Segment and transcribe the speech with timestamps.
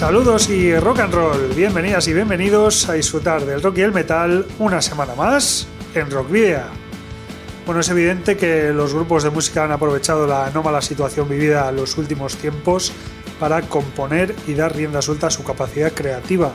[0.00, 4.46] Saludos y rock and roll, bienvenidas y bienvenidos a disfrutar del rock y el metal
[4.58, 6.62] una semana más en Rock Video.
[7.66, 11.76] Bueno, es evidente que los grupos de música han aprovechado la anómala situación vivida en
[11.76, 12.92] los últimos tiempos
[13.38, 16.50] para componer y dar rienda suelta a su capacidad creativa.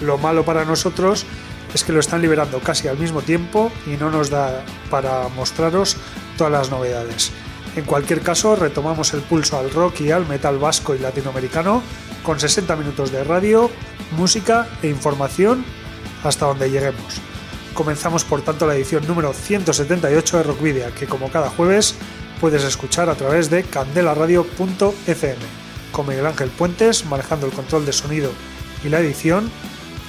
[0.00, 1.26] Lo malo para nosotros
[1.74, 5.96] es que lo están liberando casi al mismo tiempo y no nos da para mostraros
[6.38, 7.32] todas las novedades.
[7.74, 11.82] En cualquier caso, retomamos el pulso al rock y al metal vasco y latinoamericano
[12.26, 13.70] con 60 minutos de radio,
[14.18, 15.64] música e información
[16.24, 17.20] hasta donde lleguemos.
[17.72, 21.94] Comenzamos por tanto la edición número 178 de Rockvidia, que como cada jueves
[22.40, 25.36] puedes escuchar a través de candelaradio.fm,
[25.92, 28.32] con Miguel Ángel Puentes manejando el control de sonido
[28.84, 29.48] y la edición.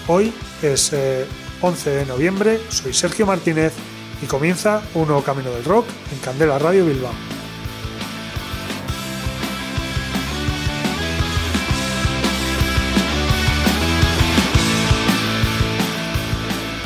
[0.07, 0.91] Hoy es
[1.61, 3.73] 11 eh, de noviembre, soy Sergio Martínez
[4.23, 7.36] y comienza un nuevo camino del rock en Candela Radio Bilbao.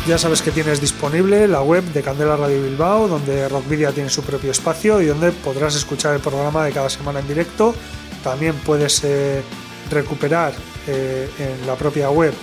[0.08, 4.24] Ya sabes que tienes disponible la web de Candela Radio Bilbao, donde Rockvidia tiene su
[4.24, 7.76] propio espacio y donde podrás escuchar el programa de cada semana en directo.
[8.24, 9.44] También puedes eh,
[9.92, 10.54] recuperar
[10.88, 12.34] eh, en la propia web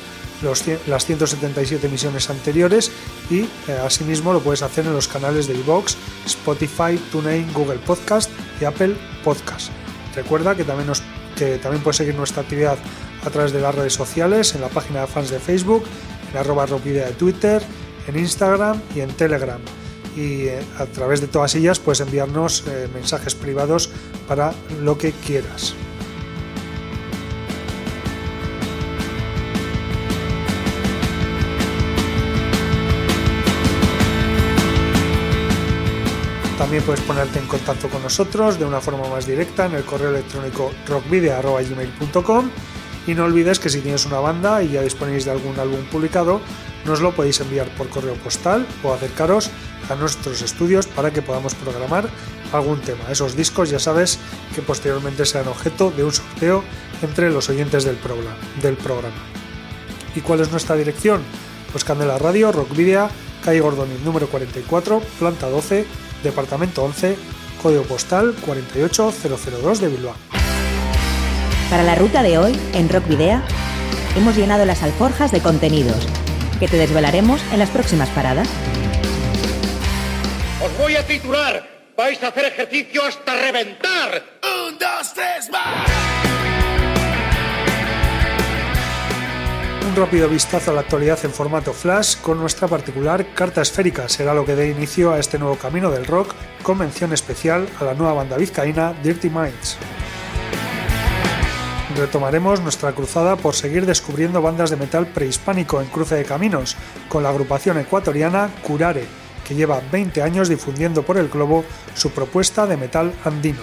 [0.87, 2.93] las 177 emisiones anteriores
[3.29, 3.49] y eh,
[3.85, 8.95] asimismo lo puedes hacer en los canales de iVoox, Spotify, TuneIn, Google Podcast y Apple
[9.25, 9.71] Podcast.
[10.15, 12.79] Recuerda que también puedes seguir nuestra actividad
[13.27, 15.83] a través de las redes sociales, en la página de fans de Facebook
[16.31, 17.63] en arroba rockvidia de Twitter,
[18.07, 19.61] en Instagram y en Telegram.
[20.17, 23.91] Y eh, a través de todas ellas puedes enviarnos eh, mensajes privados
[24.27, 24.53] para
[24.83, 25.75] lo que quieras.
[36.59, 40.11] También puedes ponerte en contacto con nosotros de una forma más directa en el correo
[40.11, 42.51] electrónico rockvidia.gmail.com
[43.09, 46.43] y no olvides que si tienes una banda y ya disponéis de algún álbum publicado,
[46.85, 49.51] nos lo podéis enviar por correo postal o acercaros
[49.89, 52.11] a nuestros estudios para que podamos programar
[52.53, 53.11] algún tema.
[53.11, 54.19] Esos discos ya sabes
[54.55, 56.63] que posteriormente serán objeto de un sorteo
[57.01, 57.99] entre los oyentes del.
[58.63, 59.17] Del programa.
[60.15, 61.23] ¿Y cuál es nuestra dirección?
[61.73, 63.09] Pues Candela Radio, Rockvidia,
[63.43, 65.87] calle Gordoni número 44, planta 12,
[66.23, 67.17] departamento 11,
[67.63, 70.38] código postal 48002 de Bilbao.
[71.71, 73.43] Para la ruta de hoy, en Rock Video,
[74.17, 76.07] hemos llenado las alforjas de contenidos
[76.59, 78.49] que te desvelaremos en las próximas paradas.
[80.65, 81.69] Os voy a titular.
[81.95, 84.23] Vais a hacer ejercicio hasta reventar.
[84.67, 85.91] Un, dos, tres, más.
[89.87, 94.33] Un rápido vistazo a la actualidad en formato flash con nuestra particular carta esférica será
[94.33, 97.95] lo que dé inicio a este nuevo camino del rock con mención especial a la
[97.95, 99.77] nueva banda vizcaína Dirty Minds
[101.99, 106.77] retomaremos nuestra cruzada por seguir descubriendo bandas de metal prehispánico en cruce de caminos,
[107.09, 109.05] con la agrupación ecuatoriana Curare,
[109.47, 111.65] que lleva 20 años difundiendo por el globo
[111.95, 113.61] su propuesta de metal andino.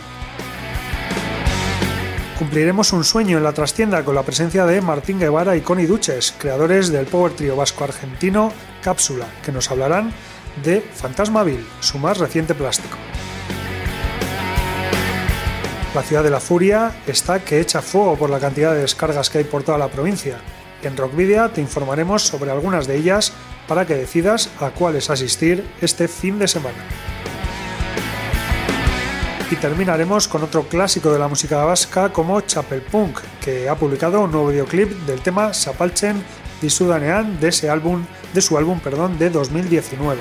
[2.38, 6.34] Cumpliremos un sueño en la trastienda con la presencia de Martín Guevara y Connie Duches,
[6.38, 8.52] creadores del power trio vasco argentino
[8.84, 10.12] Cápsula, que nos hablarán
[10.64, 12.98] de Fantasmaville, su más reciente plástico.
[15.96, 19.38] La ciudad de la furia está que echa fuego por la cantidad de descargas que
[19.38, 20.40] hay por toda la provincia.
[20.84, 23.32] En Rockvidia te informaremos sobre algunas de ellas
[23.66, 26.84] para que decidas a cuáles asistir este fin de semana.
[29.50, 34.20] Y terminaremos con otro clásico de la música vasca como Chapel Punk, que ha publicado
[34.20, 36.22] un nuevo videoclip del tema Sapalchen
[36.62, 37.52] Disudanean de
[38.34, 40.20] de su álbum, perdón, de 2019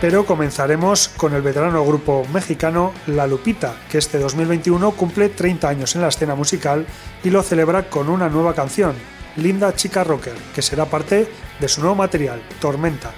[0.00, 5.94] pero comenzaremos con el veterano grupo mexicano La Lupita, que este 2021 cumple 30 años
[5.94, 6.86] en la escena musical
[7.22, 8.94] y lo celebra con una nueva canción,
[9.36, 11.28] Linda Chica Rocker, que será parte
[11.60, 13.12] de su nuevo material, Tormenta.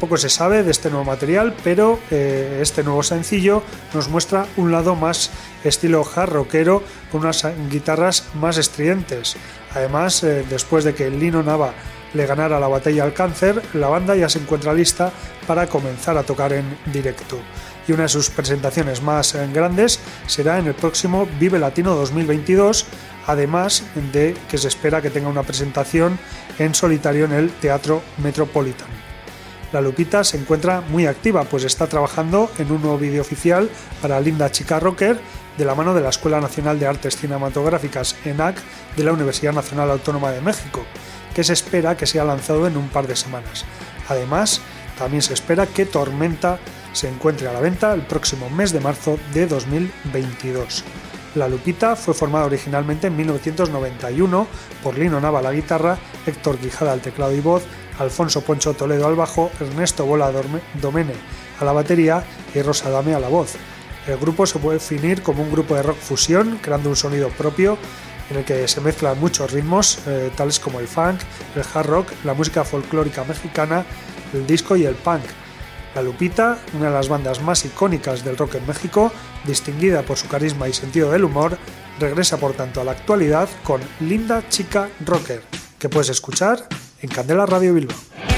[0.00, 3.62] Poco se sabe de este nuevo material, pero eh, este nuevo sencillo
[3.94, 5.30] nos muestra un lado más
[5.64, 9.36] estilo hard rockero con unas guitarras más estridentes.
[9.74, 11.72] Además, eh, después de que Lino Nava
[12.16, 15.12] le ganara la batalla al cáncer, la banda ya se encuentra lista
[15.46, 17.38] para comenzar a tocar en directo.
[17.86, 22.86] Y una de sus presentaciones más eh, grandes será en el próximo Vive Latino 2022,
[23.26, 26.18] además de que se espera que tenga una presentación
[26.58, 28.88] en solitario en el Teatro Metropolitan.
[29.72, 33.68] La Lupita se encuentra muy activa, pues está trabajando en un nuevo vídeo oficial
[34.00, 35.18] para Linda Chica Rocker
[35.58, 38.56] de la mano de la Escuela Nacional de Artes Cinematográficas ENAC
[38.96, 40.84] de la Universidad Nacional Autónoma de México,
[41.36, 43.66] que se espera que sea lanzado en un par de semanas.
[44.08, 44.62] Además,
[44.98, 46.58] también se espera que Tormenta
[46.94, 50.82] se encuentre a la venta el próximo mes de marzo de 2022.
[51.34, 54.46] La Lupita fue formada originalmente en 1991
[54.82, 57.64] por Lino Nava la guitarra, Héctor Quijada al teclado y voz,
[57.98, 60.32] Alfonso Poncho Toledo al bajo, Ernesto Bola
[60.80, 61.12] Domene
[61.60, 62.24] a la batería
[62.54, 63.56] y Rosa Dame a la voz.
[64.06, 67.76] El grupo se puede definir como un grupo de rock fusión, creando un sonido propio
[68.30, 71.20] en el que se mezclan muchos ritmos, eh, tales como el funk,
[71.54, 73.84] el hard rock, la música folclórica mexicana,
[74.32, 75.22] el disco y el punk.
[75.94, 79.10] La Lupita, una de las bandas más icónicas del rock en México,
[79.44, 81.56] distinguida por su carisma y sentido del humor,
[81.98, 85.42] regresa por tanto a la actualidad con Linda Chica Rocker,
[85.78, 86.68] que puedes escuchar
[87.00, 88.35] en Candela Radio Bilbao.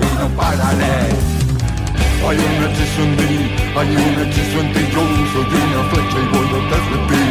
[0.00, 0.98] y no pararé.
[2.26, 5.02] Hay un hechizo en mí, hay un hechizo en ti, yo
[5.32, 7.24] soy una flecha y voy detrás de ti.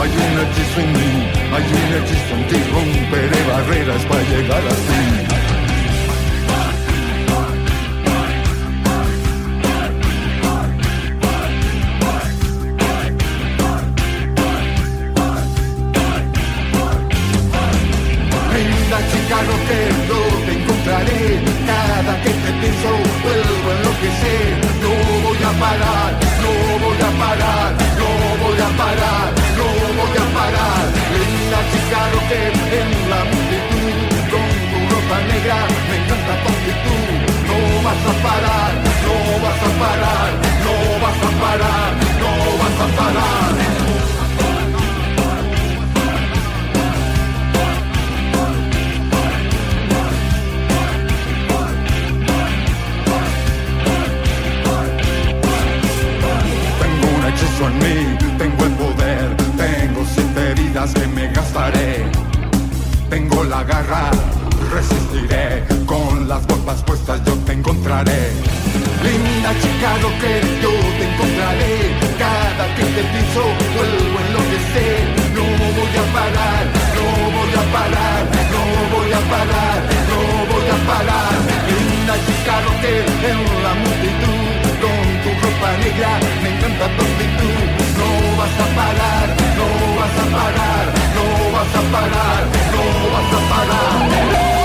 [0.00, 1.10] Hay un hechizo en mí,
[1.54, 5.59] hay un hechizo en ti, romperé barreras para llegar a ti.
[39.80, 40.30] parar,
[40.64, 41.90] no vas a parar,
[42.22, 43.52] no vas a parar.
[56.82, 57.96] Tengo un hechizo en mí,
[58.38, 62.04] tengo el poder, tengo siete vidas que me gastaré.
[63.08, 64.10] Tengo la garra,
[64.72, 68.59] resistiré, con las botas puestas yo te encontraré.
[69.02, 71.74] Linda chica rocker, yo te encontraré.
[72.20, 73.44] Cada que te piso,
[73.74, 75.00] vuelvo a enloquecer.
[75.36, 75.44] No
[75.76, 76.64] voy a parar,
[76.96, 78.20] no voy a parar,
[78.52, 79.78] no voy a parar,
[80.10, 80.20] no
[80.52, 81.34] voy a parar.
[81.68, 84.48] Linda chica rocker, en la multitud,
[84.82, 87.64] con tu ropa negra, me encanta tu actitud.
[88.00, 88.08] No
[88.38, 89.26] vas a parar,
[89.58, 89.66] no
[89.98, 90.84] vas a parar,
[91.16, 92.40] no vas a parar,
[92.72, 92.82] no
[93.12, 94.59] vas a parar.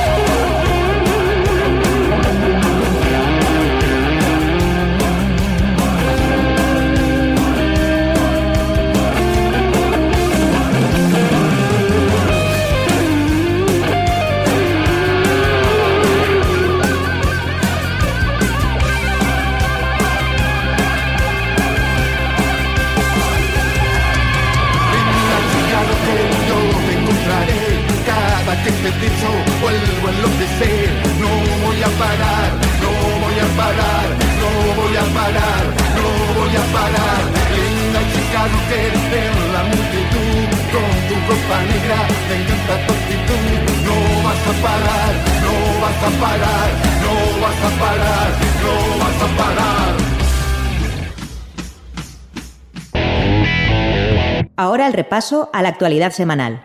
[54.57, 56.64] Ahora el repaso a la actualidad semanal.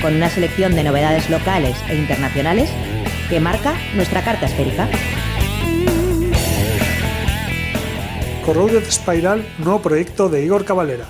[0.00, 2.70] Con una selección de novedades locales e internacionales
[3.28, 4.88] que marca nuestra carta esférica.
[8.44, 11.06] Corroded Spiral, nuevo proyecto de Igor Cavalera.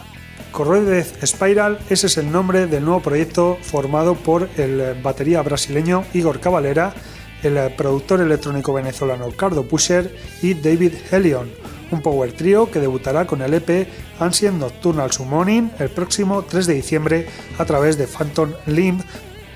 [0.50, 6.40] Corroded Spiral, ese es el nombre del nuevo proyecto formado por el batería brasileño Igor
[6.40, 6.95] Cavalera,
[7.42, 11.49] el productor electrónico venezolano Cardo Pusher y David Helion,
[11.90, 13.88] un power trio que debutará con el EP
[14.21, 17.26] Ancient Nocturnal Summoning el próximo 3 de diciembre
[17.59, 19.02] a través de Phantom Limb,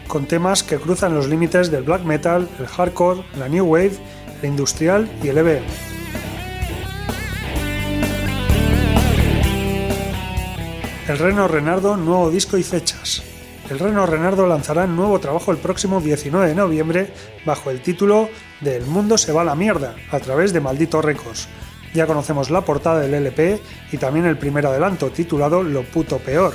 [0.09, 3.99] con temas que cruzan los límites del black metal, el hardcore, la new wave,
[4.43, 5.65] el industrial y el EBM.
[11.09, 13.23] El Reno Renardo, nuevo disco y fechas.
[13.69, 17.13] El Reno Renardo lanzará nuevo trabajo el próximo 19 de noviembre
[17.45, 18.29] bajo el título
[18.61, 21.49] de El mundo se va a la mierda, a través de Maldito Records.
[21.95, 23.61] Ya conocemos la portada del LP
[23.93, 26.55] y también el primer adelanto titulado Lo puto peor.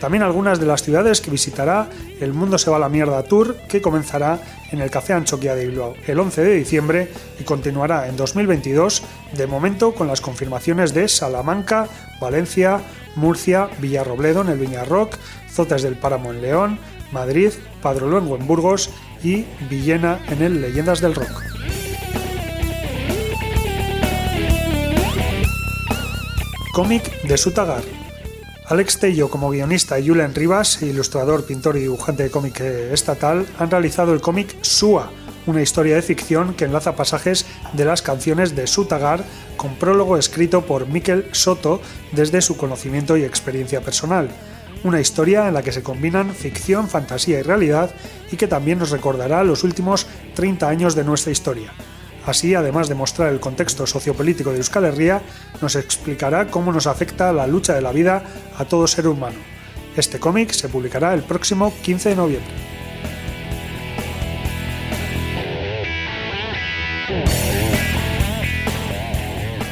[0.00, 3.56] También algunas de las ciudades que visitará el Mundo se va a la mierda tour
[3.68, 8.16] que comenzará en el Café Anchoquia de Bilbao el 11 de diciembre y continuará en
[8.16, 9.02] 2022,
[9.36, 11.86] de momento con las confirmaciones de Salamanca,
[12.18, 12.80] Valencia,
[13.14, 15.16] Murcia, Villarrobledo en el Viñarrock,
[15.50, 16.78] Zotes del Páramo en León,
[17.12, 17.50] Madrid,
[17.82, 18.90] Padroluengo en Burgos
[19.22, 21.59] y Villena en el Leyendas del Rock.
[26.72, 27.82] Cómic de Sutagar.
[28.66, 33.72] Alex Tello como guionista y Julen Rivas, ilustrador, pintor y dibujante de cómic estatal, han
[33.72, 35.10] realizado el cómic Sua,
[35.46, 39.24] una historia de ficción que enlaza pasajes de las canciones de Sutagar
[39.56, 41.80] con prólogo escrito por Mikel Soto
[42.12, 44.28] desde su conocimiento y experiencia personal.
[44.84, 47.90] Una historia en la que se combinan ficción, fantasía y realidad
[48.30, 51.72] y que también nos recordará los últimos 30 años de nuestra historia.
[52.26, 55.22] Así, además de mostrar el contexto sociopolítico de Euskal Herria,
[55.60, 58.22] nos explicará cómo nos afecta la lucha de la vida
[58.56, 59.38] a todo ser humano.
[59.96, 62.54] Este cómic se publicará el próximo 15 de noviembre.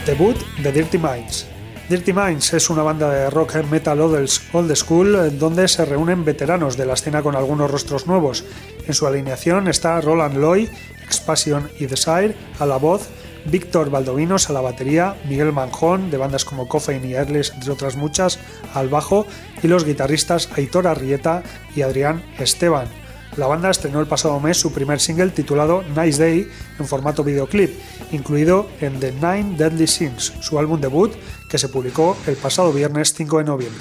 [0.07, 1.47] Debut de Dirty Minds.
[1.89, 6.77] Dirty Minds es una banda de rock and metal old school donde se reúnen veteranos
[6.77, 8.45] de la escena con algunos rostros nuevos.
[8.87, 10.71] En su alineación está Roland Loy,
[11.09, 13.09] Expansion y Desire a la voz,
[13.47, 17.97] Víctor Valdovinos a la batería, Miguel Manjón de bandas como Coffin y Erles, entre otras
[17.97, 18.39] muchas,
[18.75, 19.27] al bajo
[19.63, 21.43] y los guitarristas Aitor Arrieta
[21.75, 22.89] y Adrián Esteban.
[23.37, 27.71] La banda estrenó el pasado mes su primer single titulado Nice Day en formato videoclip,
[28.11, 31.13] incluido en The Nine Deadly Sins, su álbum debut
[31.49, 33.81] que se publicó el pasado viernes 5 de noviembre.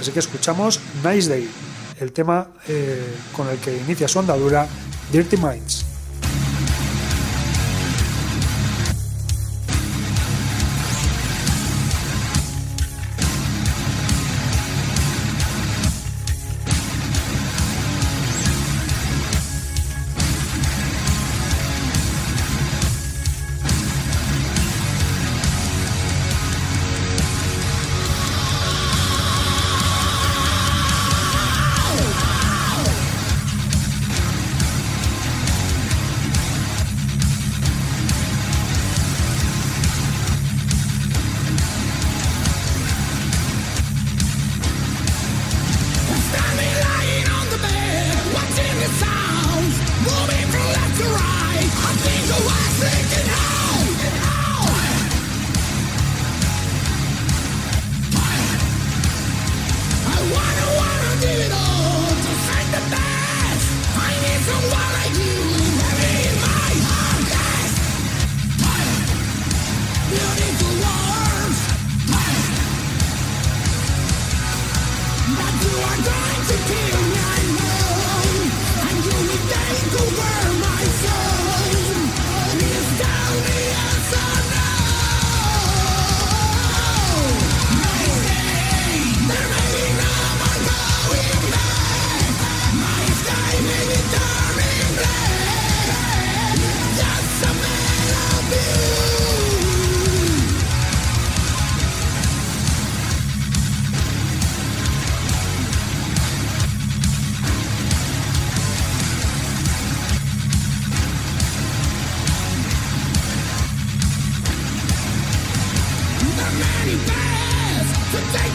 [0.00, 1.48] Así que escuchamos Nice Day,
[2.00, 4.66] el tema eh, con el que inicia su andadura
[5.12, 5.95] Dirty Minds.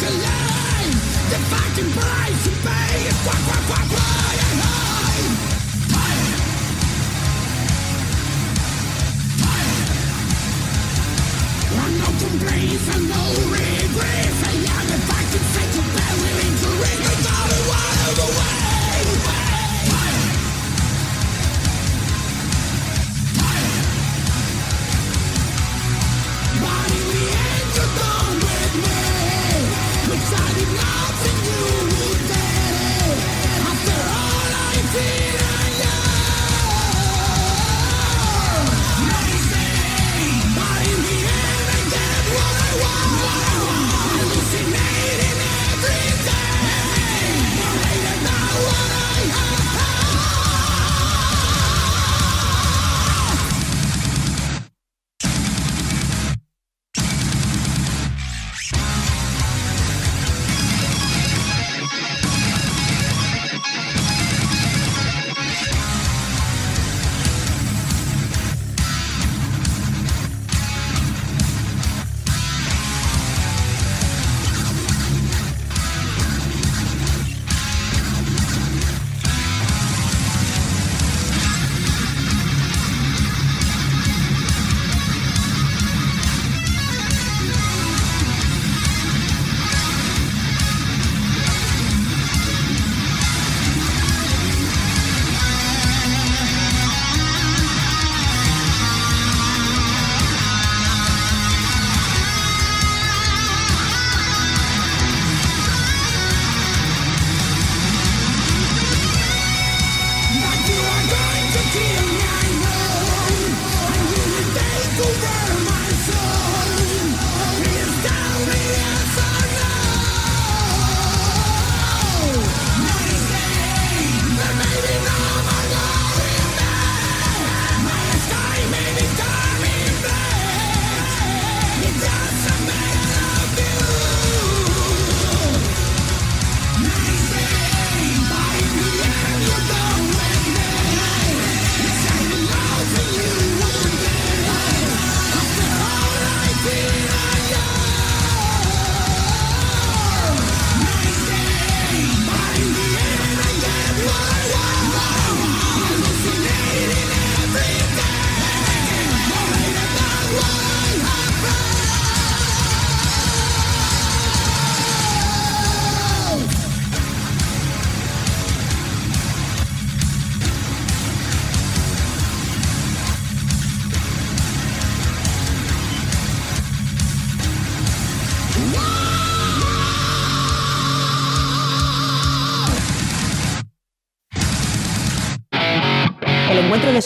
[0.03, 0.93] alive,
[1.29, 2.90] the fucking price to pay.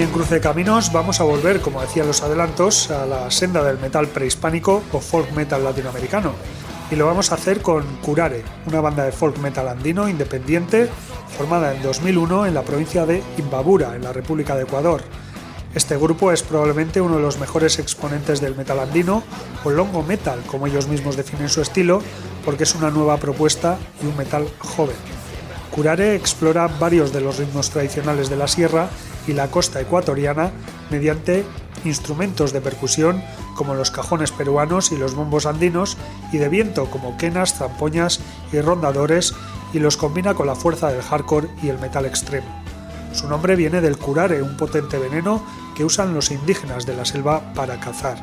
[0.00, 3.78] En Cruce de Caminos vamos a volver, como decían los adelantos, a la senda del
[3.78, 6.32] metal prehispánico o folk metal latinoamericano.
[6.90, 10.88] Y lo vamos a hacer con Curare, una banda de folk metal andino independiente
[11.36, 15.02] formada en 2001 en la provincia de Imbabura, en la República de Ecuador.
[15.74, 19.22] Este grupo es probablemente uno de los mejores exponentes del metal andino,
[19.64, 22.00] o longo metal, como ellos mismos definen su estilo,
[22.46, 24.96] porque es una nueva propuesta y un metal joven.
[25.70, 28.88] Curare explora varios de los ritmos tradicionales de la sierra
[29.26, 30.50] y la costa ecuatoriana
[30.90, 31.44] mediante
[31.84, 33.22] instrumentos de percusión
[33.56, 35.96] como los cajones peruanos y los bombos andinos
[36.32, 38.20] y de viento como quenas, zampoñas
[38.52, 39.34] y rondadores
[39.72, 42.48] y los combina con la fuerza del hardcore y el metal extremo.
[43.12, 45.42] Su nombre viene del curare, un potente veneno
[45.76, 48.18] que usan los indígenas de la selva para cazar.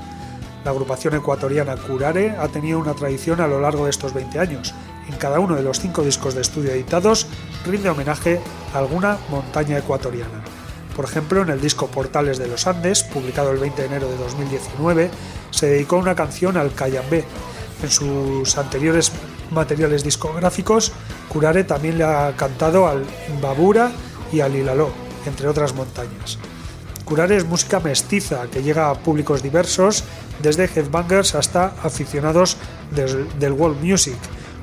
[0.64, 4.74] La agrupación ecuatoriana Curare ha tenido una tradición a lo largo de estos 20 años.
[5.08, 7.28] En cada uno de los cinco discos de estudio editados
[7.66, 8.42] rinde homenaje
[8.74, 10.44] a alguna montaña ecuatoriana.
[10.98, 14.18] Por ejemplo, en el disco Portales de los Andes, publicado el 20 de enero de
[14.18, 15.12] 2019,
[15.52, 17.24] se dedicó una canción al Cayambé.
[17.84, 19.12] En sus anteriores
[19.52, 20.92] materiales discográficos,
[21.30, 23.06] Curare también le ha cantado al
[23.40, 23.92] Babura
[24.32, 24.90] y al Ilaló,
[25.28, 26.40] entre otras montañas.
[27.06, 30.04] Curare es música mestiza que llega a públicos diversos,
[30.42, 32.58] desde headbangers hasta aficionados
[32.90, 34.18] del world music,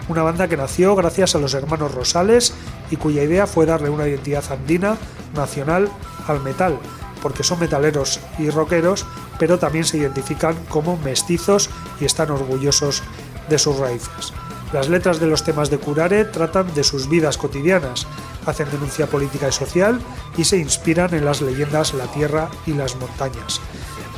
[0.08, 2.54] una banda que nació gracias a los hermanos Rosales
[2.90, 4.96] y cuya idea fue darle una identidad andina,
[5.34, 5.88] nacional,
[6.26, 6.78] al metal,
[7.22, 9.06] porque son metaleros y rockeros,
[9.38, 13.02] pero también se identifican como mestizos y están orgullosos
[13.48, 14.32] de sus raíces.
[14.72, 18.06] Las letras de los temas de Curare tratan de sus vidas cotidianas,
[18.44, 20.00] hacen denuncia política y social
[20.36, 23.60] y se inspiran en las leyendas La Tierra y las Montañas.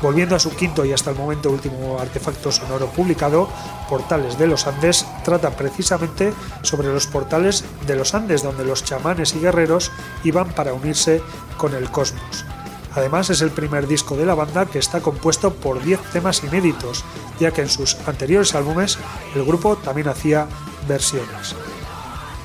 [0.03, 3.49] Volviendo a su quinto y hasta el momento último artefacto sonoro publicado,
[3.89, 9.35] Portales de los Andes trata precisamente sobre los portales de los Andes donde los chamanes
[9.35, 9.91] y guerreros
[10.23, 11.23] iban para unirse
[11.57, 12.45] con el cosmos.
[12.95, 17.05] Además es el primer disco de la banda que está compuesto por 10 temas inéditos,
[17.39, 18.99] ya que en sus anteriores álbumes
[19.35, 20.47] el grupo también hacía
[20.89, 21.55] versiones.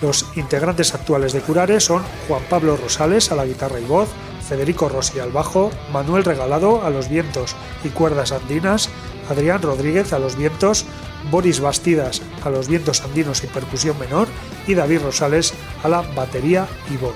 [0.02, 4.10] Los integrantes actuales de Curare son Juan Pablo Rosales a la guitarra y voz,
[4.52, 8.90] Federico Rossi al bajo, Manuel Regalado a los vientos y cuerdas andinas,
[9.30, 10.84] Adrián Rodríguez a los vientos,
[11.32, 14.28] Boris Bastidas a los vientos andinos y percusión menor
[14.68, 17.16] y David Rosales a la batería y voz.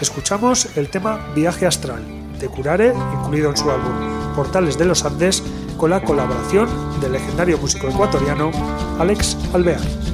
[0.00, 2.02] Escuchamos el tema Viaje Astral
[2.40, 5.42] de Curare, incluido en su álbum Portales de los Andes,
[5.76, 6.66] con la colaboración
[7.02, 8.50] del legendario músico ecuatoriano
[8.98, 10.13] Alex Alvear.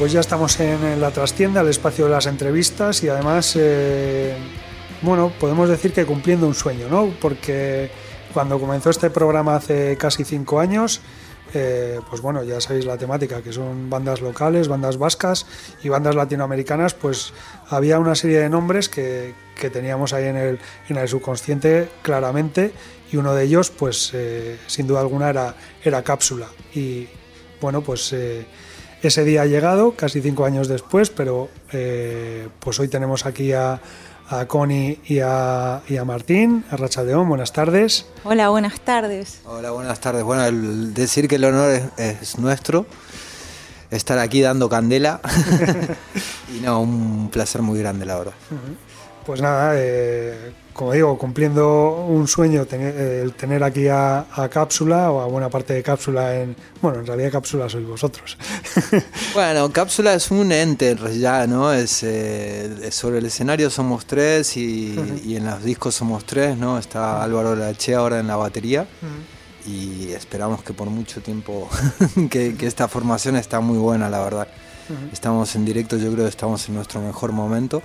[0.00, 4.34] Pues ya estamos en la trastienda, el espacio de las entrevistas y además, eh,
[5.02, 7.12] bueno, podemos decir que cumpliendo un sueño, ¿no?
[7.20, 7.90] Porque
[8.32, 11.02] cuando comenzó este programa hace casi cinco años,
[11.52, 15.44] eh, pues bueno, ya sabéis la temática, que son bandas locales, bandas vascas
[15.84, 17.34] y bandas latinoamericanas, pues
[17.68, 19.34] había una serie de nombres que,
[19.70, 20.58] teníamos ahí en el,
[20.88, 22.72] en el, subconsciente claramente
[23.12, 26.46] y uno de ellos, pues eh, sin duda alguna era, era Cápsula.
[26.74, 27.06] Y
[27.60, 28.14] bueno, pues
[29.02, 33.80] ese día ha llegado, casi cinco años después, pero eh, pues hoy tenemos aquí a,
[34.28, 37.28] a Connie y a, y a Martín, a Rachaldeón.
[37.28, 38.06] Buenas tardes.
[38.24, 39.40] Hola, buenas tardes.
[39.44, 40.22] Hola, buenas tardes.
[40.22, 42.86] Bueno, el decir que el honor es, nuestro,
[43.90, 45.20] estar aquí dando candela.
[46.56, 48.34] y no, un placer muy grande, la verdad.
[49.24, 55.20] Pues nada, eh, como digo, cumpliendo un sueño, tener, el tener aquí a, Cápsula o
[55.20, 56.56] a buena parte de Cápsula en...
[56.80, 58.38] Bueno, en realidad Cápsula sois vosotros.
[59.34, 61.72] bueno, Cápsula es un ente ya, ¿no?
[61.72, 64.96] Es, eh, sobre el escenario somos tres y,
[65.36, 66.78] en los discos somos tres, ¿no?
[66.78, 68.86] Está Álvaro Lache ahora en la batería.
[69.66, 71.68] Y esperamos que por mucho tiempo,
[72.30, 74.48] que, que, esta formación está muy buena, la verdad.
[75.12, 77.82] Estamos en directo, yo creo que estamos en nuestro mejor momento.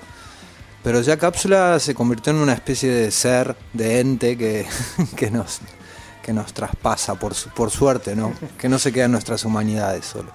[0.85, 4.67] Pero ya Cápsula se convirtió en una especie de ser, de ente que,
[5.17, 5.59] que nos,
[6.23, 8.33] que nos traspasa, por, por suerte, ¿no?
[8.59, 10.29] Que no se queda en nuestras humanidades solo.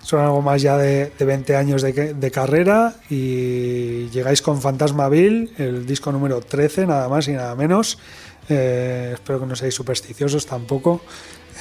[0.00, 5.52] Son algo más ya de, de 20 años de, de, carrera y llegáis con Fantasmaville,
[5.58, 7.98] el disco número 13, nada más y nada menos.
[8.48, 11.02] Eh, espero que no seáis supersticiosos tampoco.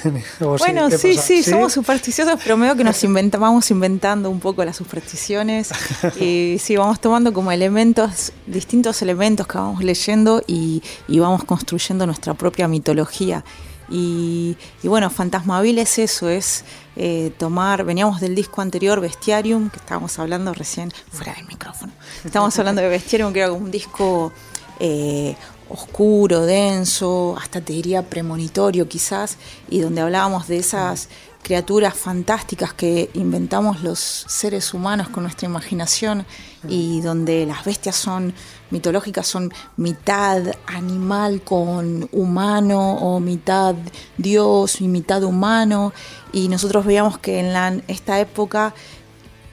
[0.39, 4.75] bueno, sí, sí, somos supersticiosos, pero medio que nos inventamos, vamos inventando un poco las
[4.75, 5.69] supersticiones
[6.19, 12.33] y sí, vamos tomando como elementos, distintos elementos que vamos leyendo y, vamos construyendo nuestra
[12.33, 13.43] propia mitología.
[13.89, 16.63] Y, bueno, Fantasmabil es eso, es
[16.95, 21.91] eh, tomar, veníamos del disco anterior, Bestiarium, que estábamos hablando recién, fuera del micrófono,
[22.23, 24.31] estábamos hablando de Bestiarium, que era como un disco
[24.79, 25.35] eh,
[25.73, 29.37] oscuro, denso, hasta te diría premonitorio quizás,
[29.69, 31.09] y donde hablábamos de esas
[31.41, 36.25] criaturas fantásticas que inventamos los seres humanos con nuestra imaginación
[36.69, 38.33] y donde las bestias son
[38.71, 43.75] mitológicas, son mitad animal con humano o mitad
[44.17, 45.91] dios y mitad humano.
[46.31, 48.73] Y nosotros veíamos que en la, esta época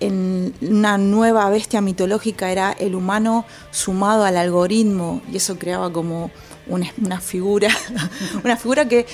[0.00, 6.30] en una nueva bestia mitológica era el humano sumado al algoritmo y eso creaba como
[6.66, 7.68] una, figura,
[8.44, 9.06] una figura que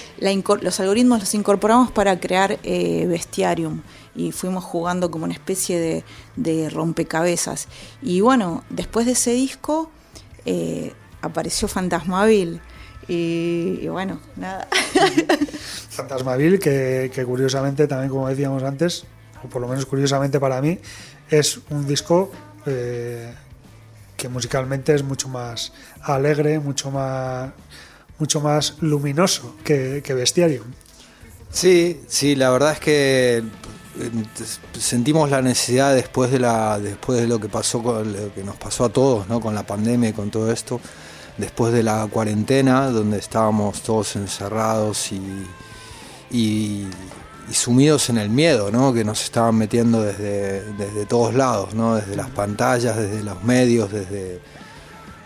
[0.61, 3.83] los algoritmos los incorporamos para crear eh, bestiarium
[4.15, 6.05] y fuimos jugando como una especie
[6.37, 7.69] de, rompecabezas.
[8.03, 9.91] Y bueno, después de ese disco
[10.45, 12.61] eh, apareció Fantasmaville.
[13.09, 14.67] Y, bueno, nada.
[15.91, 19.07] Fantasmaville, que, que curiosamente también, como decíamos antes,
[19.45, 20.79] o por lo menos curiosamente para mí,
[21.31, 22.31] es un disco
[22.67, 23.33] eh,
[24.17, 25.73] que musicalmente es mucho más
[26.03, 27.51] alegre, mucho más,
[28.19, 30.67] mucho más luminoso que, que Bestiarium.
[31.51, 34.11] Sí, sí, la verdad es que eh,
[34.79, 38.57] sentimos la necesidad después de la después de lo que pasó con lo que nos
[38.57, 39.41] pasó a todos ¿no?
[39.41, 40.81] con la pandemia y con todo esto
[41.39, 45.47] después de la cuarentena donde estábamos todos encerrados y,
[46.31, 46.87] y,
[47.53, 48.93] sumidos en el miedo ¿no?
[48.93, 51.97] que nos estaban metiendo desde, desde todos lados ¿no?
[51.97, 54.41] desde las pantallas desde los medios desde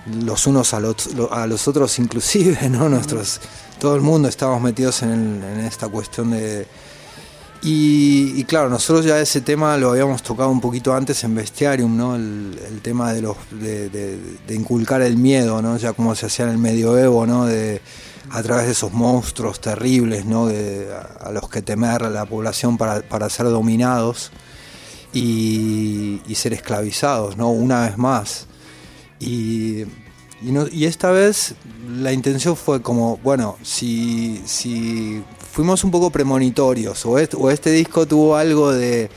[0.06, 0.96] los unos a los,
[1.30, 2.88] a los otros inclusive, ¿no?
[2.88, 3.40] Nuestros,
[3.78, 6.66] todo el mundo estábamos metidos en, esta cuestión de...
[7.62, 12.16] Y, claro, nosotros ya ese tema lo habíamos tocado un poquito antes en Bestiarium, ¿no?
[12.16, 15.76] El, tema de, los, de, inculcar el miedo, ¿no?
[15.76, 17.44] Ya como se hacía en el medioevo, ¿no?
[17.44, 17.82] De,
[18.30, 20.46] a través de esos monstruos terribles, ¿no?
[20.46, 24.30] a, los que temer la población para, para ser dominados
[25.12, 27.50] y, y ser esclavizados, ¿no?
[27.50, 28.46] Una vez más.
[29.18, 29.84] Y,
[30.42, 31.54] y, esta vez
[31.88, 38.06] la intención fue como, bueno, si, si fuimos un poco premonitorios o o este disco
[38.06, 39.10] tuvo algo de,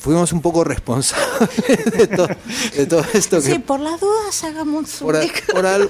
[0.00, 1.50] fuimos un poco responsables
[2.76, 3.40] de, todo esto.
[3.40, 5.16] Sí, por las dudas hagamos por,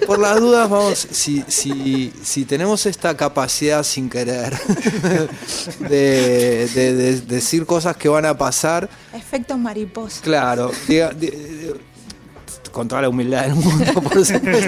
[0.06, 4.56] por, las dudas vamos, si, si, si tenemos esta capacidad sin querer
[5.80, 8.88] de, decir cosas que van a pasar.
[9.12, 10.22] Efectos mariposa.
[10.22, 11.10] Claro, diga,
[12.70, 13.84] contra la humildad del mundo.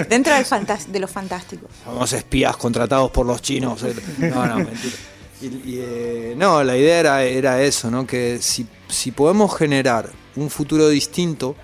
[0.09, 0.45] Dentro del
[0.87, 1.67] de lo fantástico.
[1.83, 3.83] Somos espías contratados por los chinos.
[3.83, 3.95] Eh.
[4.19, 4.95] No, no, mentira.
[5.41, 8.07] Eh, no, la idea era, eso, ¿no?
[8.07, 11.55] Que si, si podemos generar un futuro distinto,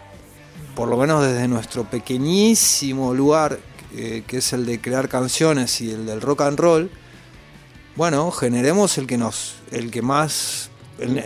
[0.75, 3.59] por lo menos desde nuestro pequeñísimo lugar,
[3.95, 6.91] eh, que es el de crear canciones y el del rock and roll,
[7.95, 10.69] bueno, generemos el que nos, el que más,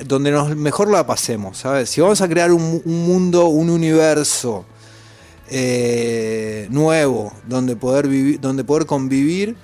[0.06, 1.90] donde nos mejor la pasemos, ¿sabes?
[1.90, 4.66] Si vamos a crear un, un mundo, un universo
[5.50, 9.56] eh, nuevo, donde poder, vivir, donde poder convivir,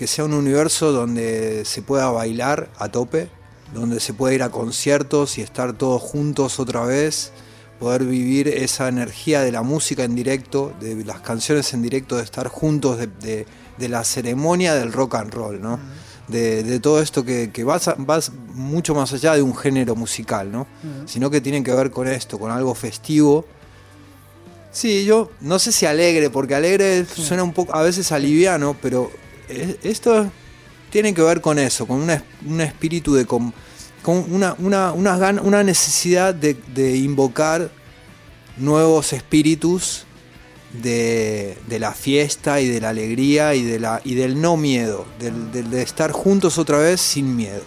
[0.00, 3.28] que sea un universo donde se pueda bailar a tope,
[3.74, 7.32] donde se pueda ir a conciertos y estar todos juntos otra vez,
[7.78, 12.22] poder vivir esa energía de la música en directo, de las canciones en directo, de
[12.22, 15.78] estar juntos, de, la ceremonia del rock and roll, ¿no?
[16.28, 17.92] De, todo esto que, que vas,
[18.54, 20.66] mucho más allá de un género musical, ¿no?
[21.04, 23.44] Sino que tiene que ver con esto, con algo festivo
[24.72, 29.10] Sí, yo no sé si alegre, porque alegre suena un poco, a veces aliviano, pero
[29.82, 30.30] esto
[30.90, 32.08] tiene que ver con eso, con
[32.46, 33.26] un espíritu de.
[33.26, 33.52] con,
[34.04, 37.70] una, una, una, necesidad de, invocar
[38.56, 40.06] nuevos espíritus
[40.72, 45.82] de, la fiesta y de la alegría y, de la, y del no miedo, de
[45.82, 47.62] estar juntos otra vez sin miedo.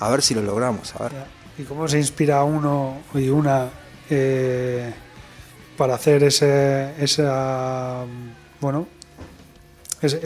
[0.00, 0.94] A ver si lo logramos.
[0.96, 1.12] A ver.
[1.56, 3.68] ¿Y cómo se inspira uno y una?
[4.10, 4.92] Eh,
[5.76, 8.04] para hacer ese, esa,
[8.60, 8.88] bueno,
[10.02, 10.20] ese,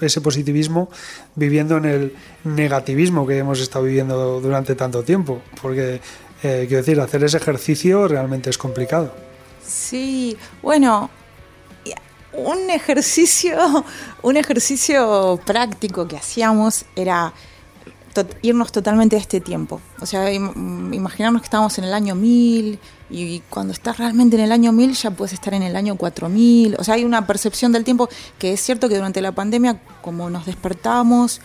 [0.00, 0.90] ese, positivismo
[1.34, 5.40] viviendo en el negativismo que hemos estado viviendo durante tanto tiempo.
[5.62, 6.00] Porque,
[6.42, 9.12] eh, quiero decir, hacer ese ejercicio realmente es complicado.
[9.64, 11.10] Sí, bueno,
[12.32, 13.84] un ejercicio,
[14.22, 17.32] un ejercicio práctico que hacíamos era
[18.42, 19.80] irnos totalmente a este tiempo.
[20.00, 22.78] O sea, imaginarnos que estábamos en el año 1000
[23.10, 26.76] y cuando estás realmente en el año 1000 ya puedes estar en el año 4000.
[26.78, 30.28] O sea, hay una percepción del tiempo que es cierto que durante la pandemia, como
[30.28, 31.40] nos despertamos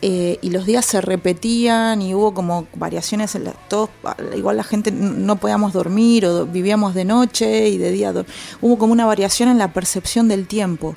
[0.00, 3.90] eh, y los días se repetían y hubo como variaciones, en todos,
[4.36, 8.12] igual la gente no podíamos dormir o vivíamos de noche y de día.
[8.60, 10.96] Hubo como una variación en la percepción del tiempo.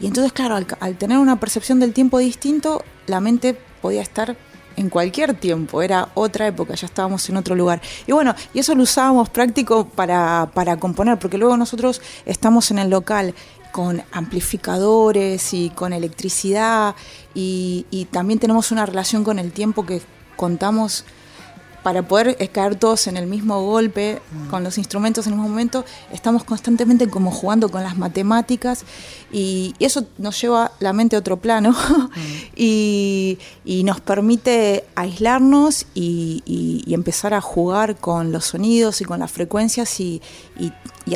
[0.00, 4.36] Y entonces, claro, al, al tener una percepción del tiempo distinto, la mente podía estar
[4.76, 7.80] en cualquier tiempo, era otra época, ya estábamos en otro lugar.
[8.06, 12.78] Y bueno, y eso lo usábamos práctico para, para componer, porque luego nosotros estamos en
[12.78, 13.34] el local
[13.72, 16.94] con amplificadores y con electricidad
[17.34, 20.02] y, y también tenemos una relación con el tiempo que
[20.36, 21.04] contamos
[21.82, 24.20] para poder caer todos en el mismo golpe,
[24.50, 28.84] con los instrumentos en el mismo momento, estamos constantemente como jugando con las matemáticas
[29.32, 31.74] y, y eso nos lleva la mente a otro plano
[32.56, 39.20] y, y nos permite aislarnos y, y- empezar a jugar con los sonidos y con
[39.20, 40.20] las frecuencias y,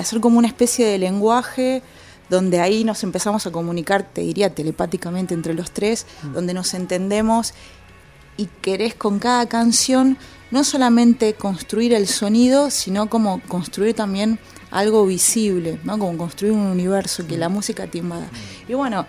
[0.01, 1.83] hacer como una especie de lenguaje
[2.29, 7.55] donde ahí nos empezamos a comunicar, te diría telepáticamente entre los tres, donde nos entendemos
[8.37, 10.19] y querés con cada canción
[10.51, 14.39] no solamente construir el sonido, sino como construir también
[14.71, 15.99] algo visible, ¿no?
[15.99, 18.29] Como construir un universo que la música te invada.
[18.69, 19.07] Y bueno,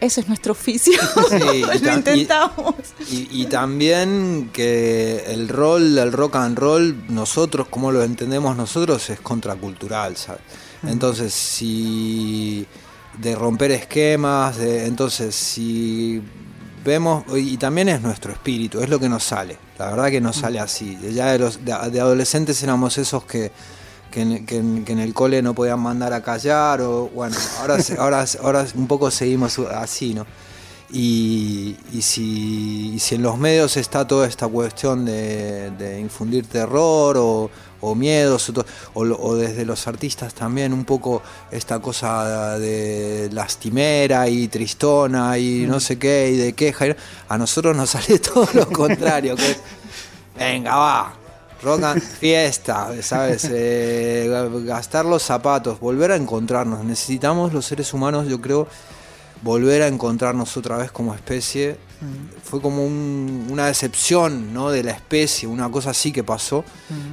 [0.00, 0.92] ese es nuestro oficio.
[1.28, 2.74] Sí, Lo y- intentamos.
[3.10, 9.10] Y, y también que el rol del rock and roll, nosotros, como lo entendemos nosotros,
[9.10, 10.42] es contracultural, ¿sabes?
[10.86, 12.64] Entonces, si
[13.18, 16.22] de romper esquemas, de- entonces si
[16.88, 20.36] vemos, y también es nuestro espíritu, es lo que nos sale, la verdad que nos
[20.36, 20.98] sale así.
[21.12, 23.52] Ya de, los, de, de adolescentes éramos esos que,
[24.10, 27.36] que, en, que en- que en el cole no podían mandar a callar, o bueno,
[27.60, 30.26] ahora, ahora, ahora un poco seguimos así, ¿no?
[30.90, 36.46] Y, y si, y si en los medios está toda esta cuestión de, de infundir
[36.46, 38.50] terror o, o miedos,
[38.94, 45.64] o, o desde los artistas también un poco esta cosa de lastimera y tristona y
[45.66, 46.96] no sé qué, y de queja, y-
[47.28, 49.58] a nosotros nos sale todo lo contrario, que es,
[50.38, 51.14] venga, va,
[51.62, 53.48] rock and fiesta, ¿sabes?
[53.50, 56.84] Eh, ga- gastar los zapatos, volver a encontrarnos.
[56.84, 58.68] Necesitamos los seres humanos, yo creo,
[59.42, 61.76] volver a encontrarnos otra vez como especie.
[62.44, 64.70] Fue como un- una decepción ¿no?
[64.70, 66.64] de la especie, una cosa así que pasó.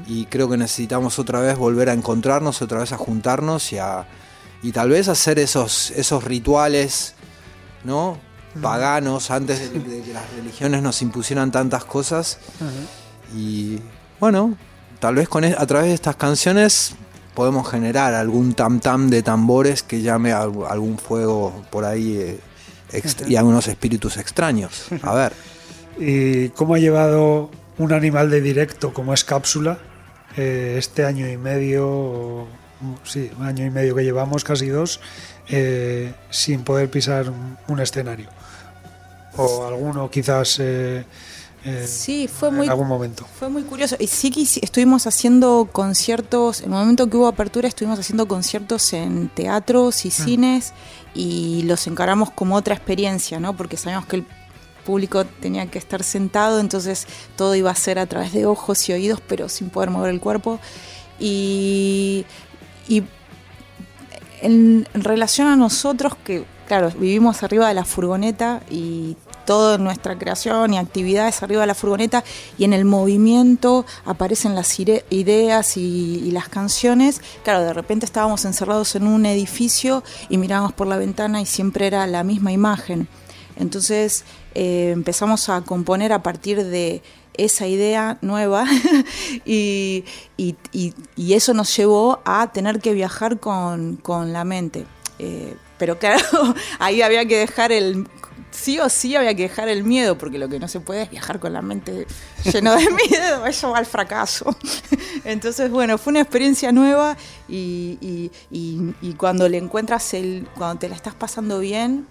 [0.07, 4.07] Y creo que necesitamos otra vez volver a encontrarnos, otra vez a juntarnos y, a,
[4.61, 7.13] y tal vez hacer esos, esos rituales
[7.83, 8.17] ¿no?
[8.61, 12.37] paganos antes de, de que las religiones nos impusieran tantas cosas.
[13.35, 13.79] Y
[14.19, 14.55] bueno,
[14.99, 16.93] tal vez con e- a través de estas canciones
[17.33, 22.39] podemos generar algún tam tam de tambores que llame a algún fuego por ahí eh,
[22.91, 24.85] ext- y algunos espíritus extraños.
[25.01, 25.33] A ver.
[25.97, 29.77] ¿Y cómo ha llevado un animal de directo como es Cápsula
[30.37, 32.47] eh, este año y medio, o-
[33.05, 34.99] sí, un año y medio que llevamos, casi dos,
[35.47, 38.29] eh, sin poder pisar un, un escenario?
[39.37, 41.03] O alguno quizás eh,
[41.65, 43.25] eh, Sí, fue en muy algún momento.
[43.39, 43.95] Fue muy curioso.
[43.99, 48.93] Y sí que estuvimos haciendo conciertos, en el momento que hubo apertura estuvimos haciendo conciertos
[48.93, 50.73] en teatros y cines
[51.15, 53.57] y los encaramos como otra experiencia, ¿no?
[53.57, 54.25] Porque sabíamos que el
[54.85, 58.93] público tenía que estar sentado, entonces todo iba a ser a través de ojos y
[58.93, 60.59] oídos, pero sin poder mover el cuerpo.
[61.19, 62.25] Y,
[62.87, 63.03] y
[64.41, 70.17] en, en relación a nosotros, que claro, vivimos arriba de la furgoneta y toda nuestra
[70.17, 72.23] creación y actividades arriba de la furgoneta
[72.57, 77.21] y en el movimiento aparecen las ideas y, las canciones.
[77.43, 81.87] Claro, de repente estábamos encerrados en un edificio y mirábamos por la ventana y siempre
[81.87, 83.07] era la misma imagen.
[83.57, 87.01] Entonces eh, empezamos a componer a partir de
[87.37, 88.65] esa idea nueva
[89.45, 90.03] y-
[90.37, 94.85] y eso nos llevó a tener que viajar con, con la mente.
[95.19, 96.23] Eh, pero claro,
[96.79, 98.07] ahí había que dejar el...
[98.55, 101.09] Sí o sí había que dejar el miedo, porque lo que no se puede es
[101.09, 102.07] viajar con la mente
[102.43, 104.55] lleno de miedo, eso va al fracaso.
[105.25, 108.31] Entonces, bueno, fue una experiencia nueva y,
[109.17, 112.07] cuando le encuentras el, cuando te la estás pasando bien,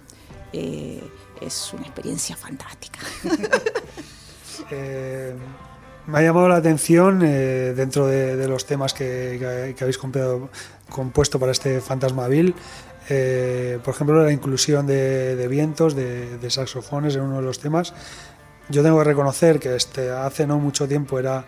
[0.52, 1.02] eh,
[1.40, 3.00] es una experiencia fantástica.
[4.70, 5.34] Eh,
[6.06, 9.98] me ha llamado la atención eh, dentro de, los temas que, habéis
[10.88, 12.54] compuesto para este Fantasmaville,
[13.08, 17.58] eh, por ejemplo, la inclusión de, de vientos, de, de saxofones en uno de los
[17.58, 17.92] temas.
[18.68, 21.44] Yo tengo que reconocer que este, hace no mucho tiempo era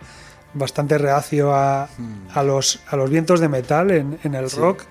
[0.53, 1.89] bastante reacio a,
[2.33, 4.83] a los, a los vientos de metal en, en el rock.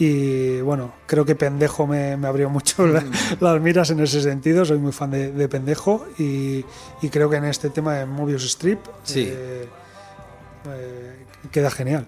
[0.00, 3.04] Y bueno, creo que Pendejo me, me abrió mucho la-
[3.40, 4.64] las miras en ese sentido.
[4.64, 6.64] Soy muy fan de, de Pendejo y,
[7.02, 9.26] y creo que en este tema de Mobius Strip Sí.
[9.30, 9.68] eh,
[10.68, 11.16] eh,
[11.50, 12.06] queda genial.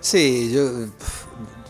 [0.00, 0.70] Sí, yo.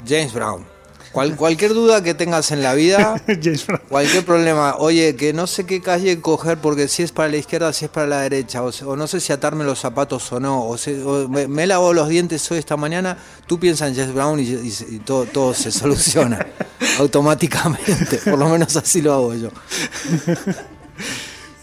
[0.08, 0.64] James Brown.
[1.12, 3.20] Cual- cualquier duda que tengas en la vida,
[3.88, 7.72] cualquier problema, oye, que no sé qué calle coger porque si es para la izquierda,
[7.72, 10.64] si es para la derecha, o, o no sé si atarme los zapatos o no,
[10.68, 14.14] o, se- o me, me lavo los dientes hoy esta mañana, tú piensas en James
[14.14, 16.46] Brown y, y- y todo, todo se soluciona.
[17.00, 19.48] automáticamente, por lo menos así lo hago yo.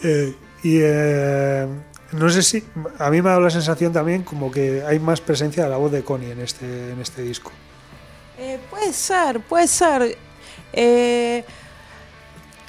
[0.02, 0.32] Eh,
[0.62, 1.66] y eh,
[2.12, 2.62] no sé si
[3.00, 5.76] a mí me ha dado la sensación también como que hay más presencia de la
[5.76, 7.50] voz de Connie en este en este disco.
[8.38, 10.16] Eh, puede ser, puede ser.
[10.72, 11.44] Eh,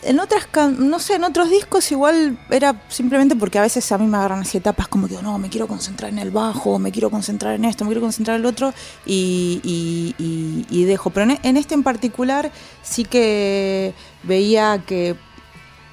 [0.02, 0.48] en otras,
[0.78, 4.40] no sé, en otros discos igual era simplemente porque a veces a mí me agarran
[4.40, 7.66] así etapas como que no, me quiero concentrar en el bajo, me quiero concentrar en
[7.66, 8.74] esto, me quiero concentrar en el otro
[9.06, 10.16] y,
[10.88, 11.10] dejo.
[11.12, 12.52] Pero en, este en particular
[12.82, 13.94] sí que
[14.24, 15.16] veía que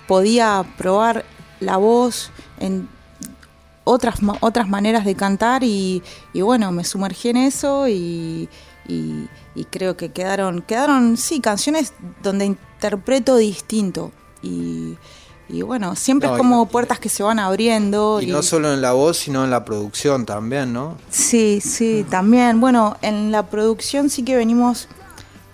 [0.06, 1.24] podía probar
[1.60, 2.88] la voz en
[3.84, 6.02] otras, otras maneras de cantar y
[6.32, 8.48] bueno, me sumergí en eso y,
[9.56, 11.92] y- creo que quedaron, quedaron, sí, canciones
[12.22, 14.96] donde interpreto distinto y,
[15.48, 18.20] y bueno, siempre No, es como y- puertas que se van abriendo.
[18.20, 20.96] Y no solo en la voz, sino en la producción también, ¿no?
[21.10, 22.60] Sí, sí, también.
[22.60, 24.88] Bueno, en la producción sí que venimos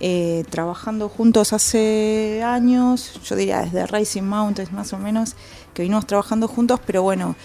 [0.01, 5.37] eh, trabajando juntos hace años, yo diría desde Racing Mountains más o menos,
[5.75, 7.37] que venimos trabajando juntos, pero bueno,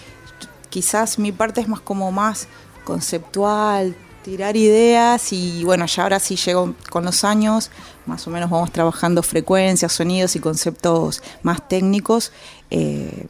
[0.72, 2.48] quizás mi parte es más como más
[2.84, 3.96] conceptual,
[4.28, 7.72] tirar ideas y bueno, ya ahora sí llego con los años,
[8.06, 12.34] más o menos vamos trabajando frecuencias, sonidos y conceptos más técnicos.
[12.70, 13.26] eh,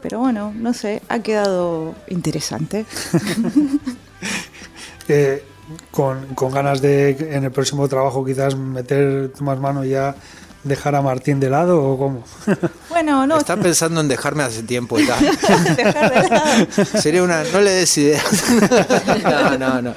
[0.00, 2.86] pero bueno, no sé, ha quedado interesante.
[5.08, 5.42] Eh,
[5.90, 10.14] con, con ganas de en el próximo trabajo quizás meter más mano ya
[10.64, 12.24] dejar a Martín de lado o cómo.
[12.90, 15.24] Bueno, no, Está pensando en dejarme hace tiempo y tal.
[15.76, 16.66] dejar de lado.
[17.00, 17.44] Sería una.
[17.44, 18.24] No le des ideas.
[19.24, 19.94] no, no, no.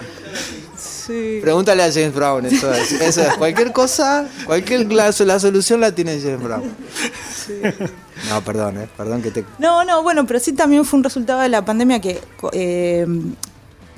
[0.77, 1.39] Sí.
[1.41, 2.93] Pregúntale a James Brown, eso es.
[2.93, 3.33] Eso es.
[3.33, 6.63] Cualquier cosa, cualquier la, la solución la tiene James Brown.
[8.29, 9.43] No, perdón, eh, perdón que te.
[9.59, 12.21] No, no, bueno, pero sí también fue un resultado de la pandemia que
[12.53, 13.05] eh,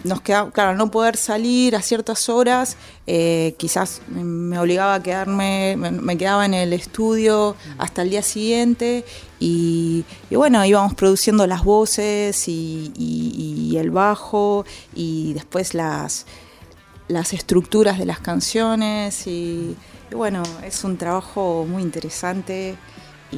[0.05, 2.77] nos quedaba, claro, no poder salir a ciertas horas,
[3.07, 9.03] eh, quizás me obligaba a quedarme, me, quedaba en el estudio hasta el día siguiente
[9.39, 16.25] y, bueno, íbamos produciendo las voces y, el bajo y después las,
[17.09, 19.75] las estructuras de las canciones y,
[20.11, 22.77] bueno, es un trabajo muy interesante
[23.31, 23.37] y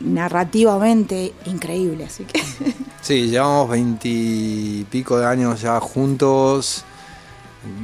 [0.00, 2.42] narrativamente increíble, así que
[3.00, 6.84] Sí, llevamos veintipico de años ya juntos.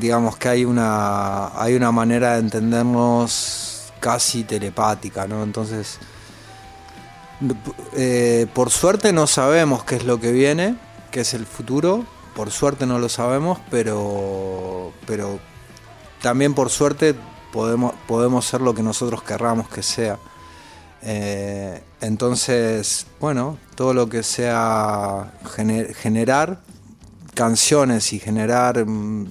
[0.00, 5.44] Digamos que hay una, hay una manera de entendernos casi telepática, ¿no?
[5.44, 5.98] Entonces,
[7.94, 10.76] eh, por suerte no sabemos qué es lo que viene,
[11.12, 12.04] qué es el futuro.
[12.34, 15.38] Por suerte no lo sabemos, pero, pero
[16.20, 17.14] también por suerte
[17.52, 20.18] podemos, podemos ser lo que nosotros querramos que sea.
[21.02, 26.60] Eh, entonces, bueno, todo lo que sea gener- generar
[27.34, 29.26] canciones y generar mm,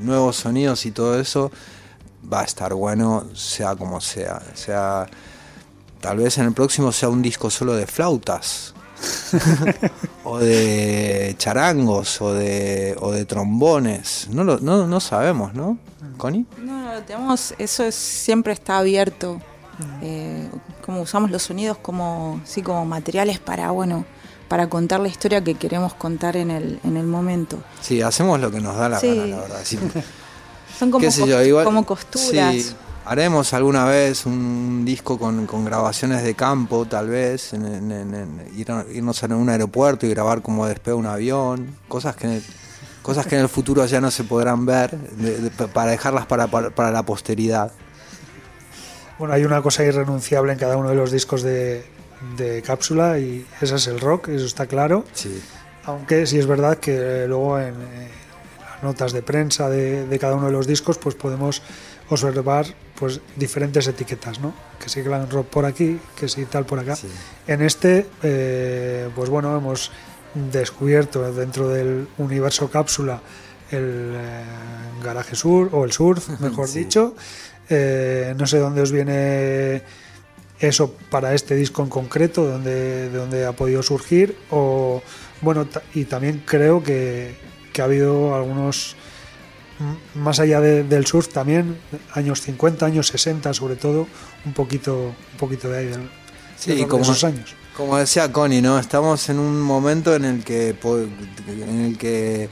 [0.00, 1.50] nuevos sonidos y todo eso
[2.30, 4.42] va a estar bueno, sea como sea.
[4.54, 5.06] sea
[6.00, 8.74] tal vez en el próximo sea un disco solo de flautas.
[10.24, 14.28] o de charangos o de, o de trombones.
[14.30, 15.78] No, lo, no, no sabemos, ¿no?
[16.16, 16.46] Connie.
[16.58, 19.40] No, no, tenemos, eso es, siempre está abierto.
[20.02, 20.48] Eh,
[20.84, 24.04] como usamos los sonidos como, sí, como materiales para, bueno,
[24.48, 27.58] para contar la historia que queremos contar en el, en el momento.
[27.80, 29.08] Sí, hacemos lo que nos da la Sí.
[29.08, 29.60] gana, la verdad.
[29.64, 29.78] Sí.
[30.78, 32.54] Son como, qué sé cos- yo, igual, como costuras.
[32.54, 32.74] sí,
[33.06, 38.14] haremos alguna vez un disco con, con grabaciones de campo, tal vez, en, en- en-
[38.14, 42.42] en- ir a- irnos a un aeropuerto y grabar como despega un avión, cosas que,
[43.02, 46.48] cosas que en el futuro ya no se podrán ver, de- de- para dejarlas para,
[46.48, 47.70] para, para la posteridad.
[49.18, 51.84] Bueno, hay una cosa irrenunciable en cada uno de los discos de,
[52.36, 55.04] de cápsula y ese es el rock, eso está claro.
[55.12, 55.40] Sí.
[55.84, 58.08] Aunque sí es verdad que luego en, eh,
[58.72, 61.62] las notas de prensa de, de cada uno de los discos pues podemos
[62.10, 62.66] observar
[62.98, 64.54] pues diferentes etiquetas, ¿no?
[64.82, 66.96] Que si glam rock por aquí, que si tal por acá.
[66.96, 67.08] Sí.
[67.46, 69.90] En este, eh, pues bueno, hemos
[70.34, 73.20] descubierto dentro del universo cápsula
[73.70, 74.42] el eh,
[75.02, 76.80] garaje sur o el surf, mejor Sí.
[76.80, 77.14] dicho.
[77.70, 79.82] Eh, no sé dónde os viene
[80.60, 84.36] eso para este disco en concreto, dónde, de dónde ha podido surgir.
[84.50, 85.02] O
[85.40, 87.34] bueno, y también creo que,
[87.72, 88.96] que ha habido algunos
[90.14, 91.76] más allá de- del surf también
[92.12, 94.06] años 50, años 60 sobre todo,
[94.46, 94.96] un poquito,
[95.32, 96.08] un poquito de ahí del,
[96.56, 97.54] Sí, de como- esos años.
[97.76, 98.78] Como decía Connie, ¿no?
[98.78, 100.76] Estamos en un momento en el que
[101.48, 102.48] en el que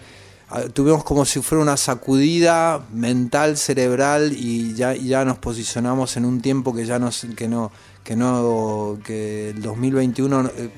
[0.72, 6.40] tuvimos como si fuera una sacudida mental, cerebral y ya, ya nos posicionamos en un
[6.40, 7.70] tiempo que ya no que no
[8.04, 10.70] que no que el 2021 eh,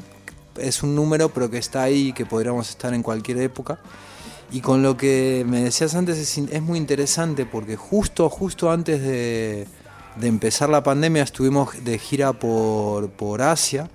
[0.58, 3.78] es un número pero que está ahí y que podríamos estar en cualquier época.
[4.52, 9.66] Y con lo que me decías antes es, muy interesante porque justo, justo antes de,
[10.20, 13.90] de empezar la pandemia estuvimos de gira por, por Asia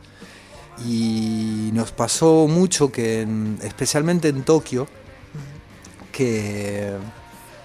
[0.85, 4.87] y nos pasó mucho que, en- especialmente en Tokio,
[6.19, 6.91] que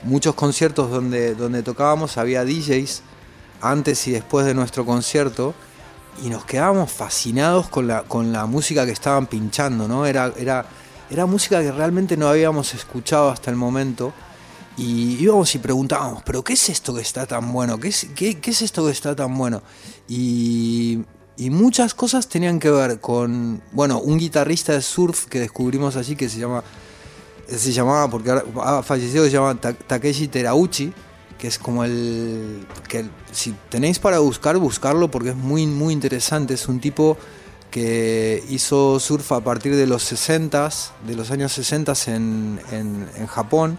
[0.05, 3.02] muchos conciertos donde, donde tocábamos había DJs
[3.61, 5.55] antes y después de nuestro concierto
[6.24, 10.07] y nos quedábamos fascinados con la, con la música que estaban pinchando, ¿no?
[10.07, 10.66] Era, era,
[11.11, 14.12] era música que realmente no habíamos escuchado hasta el momento
[14.76, 17.80] y íbamos y preguntábamos, pero ¿qué es esto que está tan bueno?
[17.80, 19.64] ¿Qué es, qué, qué es esto que está tan bueno?
[20.07, 21.00] Y,
[21.36, 26.14] y muchas cosas tenían que ver con, bueno, un guitarrista de surf que descubrimos allí
[26.14, 26.62] que se llama
[27.49, 28.30] se llamaba, porque
[28.62, 30.92] ha fallecido, se llama Ta- Takeshi Terauchi,
[31.38, 32.66] que es como el.
[32.88, 36.55] que si tenéis para buscar, buscarlo porque es muy, muy interesante.
[36.55, 37.16] Es un tipo
[37.70, 40.70] que hizo surf a partir de los 60
[41.07, 43.78] de los años 60 en, en, en Japón.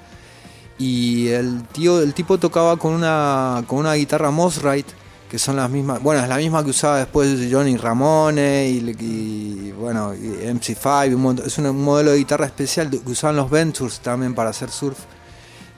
[0.78, 4.92] Y el tío, el tipo tocaba con una, con una guitarra Mosrite,
[5.30, 10.14] que son las mismas, bueno, es la misma que usaba después Johnny Ramone y, bueno,
[10.14, 14.52] y MC5, un es un, modelo de guitarra especial que usaban los Ventures también para
[14.52, 14.98] hacer surf.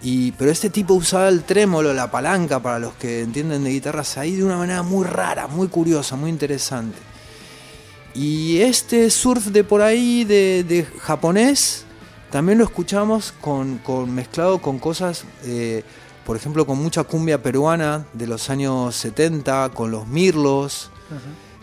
[0.02, 4.18] Y, pero este tipo usaba el trémolo, la palanca, para los que entienden de guitarras
[4.18, 6.98] ahí, de una manera muy rara, muy curiosa, muy interesante.
[8.14, 11.86] Y este surf de por ahí, de, de japonés,
[12.32, 15.84] también lo escuchamos con, con- mezclado con cosas, eh,
[16.28, 20.92] por ejemplo, con mucha cumbia peruana de los años 70, con los mirlos.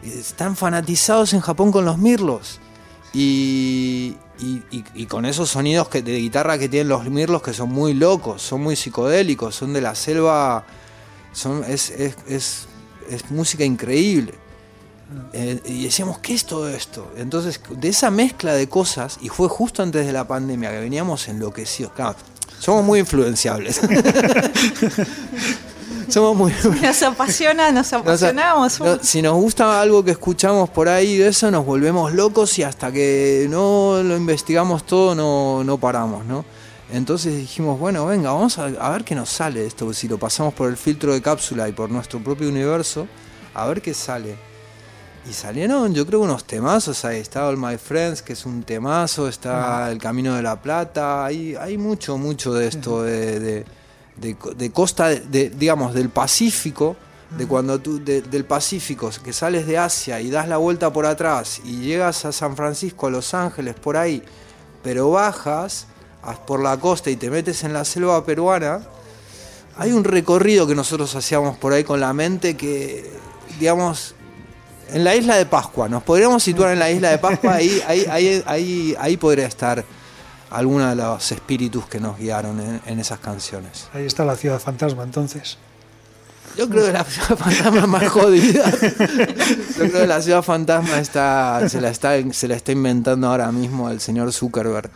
[0.02, 2.60] Están fanatizados en Japón con los mirlos.
[3.12, 7.52] Y, y- y- y con esos sonidos que, de guitarra que tienen los mirlos que
[7.52, 10.64] son muy locos, son muy psicodélicos, son de la selva,
[11.32, 12.66] son, es, es- es-
[13.10, 14.34] es música increíble.
[15.34, 17.12] Eh, y decíamos, ¿qué es todo esto?
[17.16, 21.28] Entonces, de esa mezcla de cosas, y fue justo antes de la pandemia que veníamos
[21.28, 21.92] enloquecidos.
[21.92, 22.16] Claro,
[22.64, 23.76] somos muy influenciables.
[26.08, 26.50] somos muy.
[26.80, 28.80] Nos apasiona, nos apasionamos.
[29.02, 32.90] si nos gusta algo que escuchamos por ahí de eso, nos volvemos locos y hasta
[32.90, 36.46] que no lo investigamos todo no, no paramos, ¿no?
[36.90, 39.92] Entonces dijimos, bueno, venga, vamos a, a ver qué nos sale esto.
[39.92, 43.06] Si lo pasamos por el filtro de cápsula y por nuestro propio universo,
[43.52, 44.36] a ver qué sale.
[45.28, 47.04] Y salieron, yo creo, unos temazos.
[47.04, 49.26] Ahí está All My Friends, que es un temazo.
[49.28, 51.24] Está El Camino de la Plata.
[51.24, 53.64] Hay, hay mucho, mucho de esto de, de,
[54.16, 56.96] de co- de costa, de, digamos, del Pacífico.
[57.38, 61.04] De cuando tú, de- del Pacífico, que sales de Asia y das la vuelta por
[61.06, 64.22] atrás y llegas a San Francisco, a Los Ángeles, por ahí,
[64.84, 65.86] pero bajas
[66.22, 68.82] as- por la costa y te metes en la selva peruana.
[69.78, 73.10] Hay un recorrido que nosotros hacíamos por ahí con la mente que,
[73.58, 74.13] digamos,
[74.90, 78.06] en la isla de Pascua, nos podríamos situar en la isla de Pascua, ahí, ahí,
[78.10, 79.84] ahí, ahí, ahí podría estar
[80.50, 83.88] alguno de los espíritus que nos guiaron en, en esas canciones.
[83.92, 85.58] Ahí está la ciudad fantasma, entonces.
[86.56, 88.70] Yo creo que la ciudad fantasma es más jodida.
[88.70, 93.50] Yo creo que la ciudad fantasma está, se, la está, se la está inventando ahora
[93.50, 94.90] mismo el señor Zuckerberg.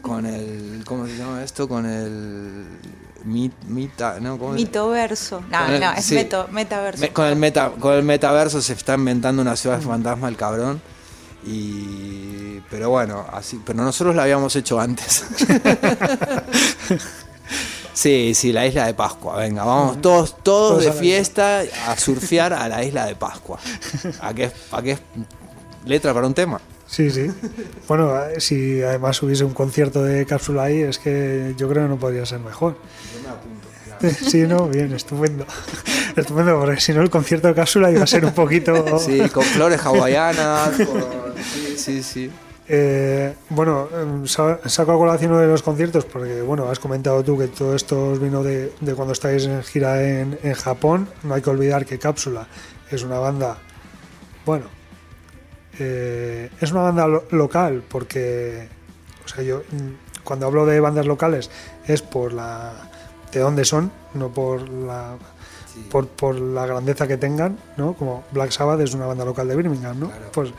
[0.00, 0.82] Con el.
[0.86, 1.68] ¿Cómo se llama esto?
[1.68, 2.64] Con el.
[3.24, 4.38] Mit, mita, ¿no?
[4.38, 5.42] ¿Cómo se- Mitoverso.
[5.50, 6.14] No, el- no, es sí.
[6.14, 7.00] meto- metaverso.
[7.02, 10.80] Me- con, el meta, con el metaverso se está inventando una ciudad fantasma el cabrón.
[11.46, 15.24] Y, pero bueno, así, pero nosotros la habíamos hecho antes.
[17.94, 19.36] sí, sí, la isla de Pascua.
[19.36, 23.58] Venga, vamos todos, todos de fiesta a surfear a la isla de Pascua.
[24.20, 25.00] ¿A qué, a qué es
[25.84, 26.60] letra para un tema?
[26.90, 27.30] Sí, sí.
[27.86, 31.88] Bueno, eh, si además hubiese un concierto de cápsula ahí, es que yo creo que
[31.88, 32.76] no podría ser mejor.
[34.00, 35.44] Sí, no, bien, estupendo.
[36.16, 38.98] Estupendo, porque si no el concierto de cápsula iba a ser un poquito...
[38.98, 40.70] Sí, con flores hawaianas.
[40.70, 41.04] con-
[41.54, 42.30] sí, sí, sí.
[42.66, 43.88] Eh, bueno,
[44.24, 47.76] sa- saco a colación uno de los conciertos porque, bueno, has comentado tú que todo
[47.76, 51.06] esto os vino de, de cuando estáis en gira en, en Japón.
[51.22, 52.46] No hay que olvidar que Cápsula
[52.90, 53.58] es una banda,
[54.46, 54.64] bueno,
[55.80, 58.68] eh, es una banda lo- local porque,
[59.24, 61.50] o sea, yo mm, cuando hablo de bandas locales
[61.86, 62.72] es por la
[63.32, 65.16] de dónde son, no por la
[65.90, 67.94] por, por la grandeza que tengan, ¿no?
[67.94, 70.10] Como Black Sabbath es una banda local de Birmingham, ¿no?
[70.32, 70.52] Pues,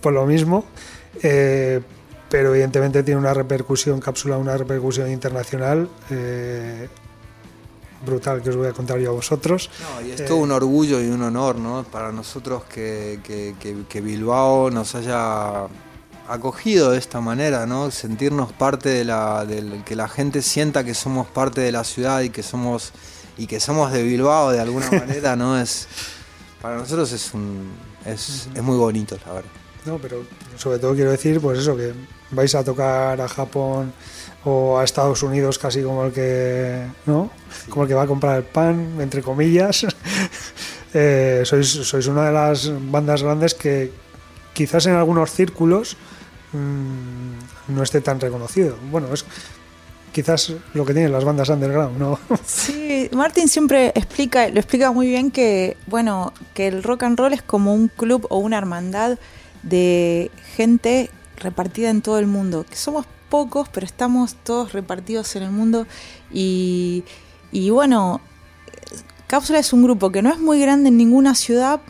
[0.00, 0.64] pues lo mismo.
[1.22, 1.80] Eh,
[2.28, 6.88] pero evidentemente tiene una repercusión, cápsula, una repercusión internacional eh,
[8.04, 9.70] brutal que os voy a contar yo a vosotros.
[9.80, 11.84] No, y es Eh, todo un orgullo y un honor, ¿no?
[11.84, 15.66] Para nosotros que, que- que- que Bilbao nos haya
[16.28, 17.90] acogido de esta manera, ¿no?
[17.90, 22.20] Sentirnos parte de la, del que la gente sienta que somos parte de la ciudad
[22.22, 22.92] y que somos
[23.38, 25.58] y que somos de Bilbao de alguna manera, ¿no?
[25.58, 25.88] Es
[26.60, 27.70] para nosotros es un
[28.04, 29.50] es, es muy bonito, la verdad.
[29.84, 30.22] No, pero
[30.56, 31.92] sobre todo quiero decir, pues eso, que
[32.30, 33.92] vais a tocar a Japón
[34.44, 37.30] o a Estados Unidos casi como el que, ¿no?
[37.68, 39.86] Como el que va a comprar el pan, entre comillas.
[40.94, 43.90] Eh, sois, sois una de las bandas grandes que
[44.52, 45.96] quizás en algunos círculos
[46.52, 48.76] mm, no esté tan reconocido.
[48.90, 49.24] Bueno, es
[50.12, 52.18] quizás lo que tienen las bandas underground, ¿no?
[52.44, 57.32] Sí, Martin siempre explica, lo explica muy bien que, bueno, que el rock and roll
[57.32, 59.18] es como un club o una hermandad
[59.62, 65.44] de gente repartida en todo el mundo, que somos pocos, pero estamos todos repartidos en
[65.44, 65.86] el mundo
[66.30, 67.02] y,
[67.50, 68.20] y bueno,
[69.26, 71.80] Cápsula es un grupo que no es muy grande en ninguna ciudad,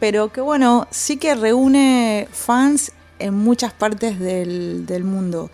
[0.00, 5.50] pero que bueno, sí que reúne fans en muchas partes del, del mundo.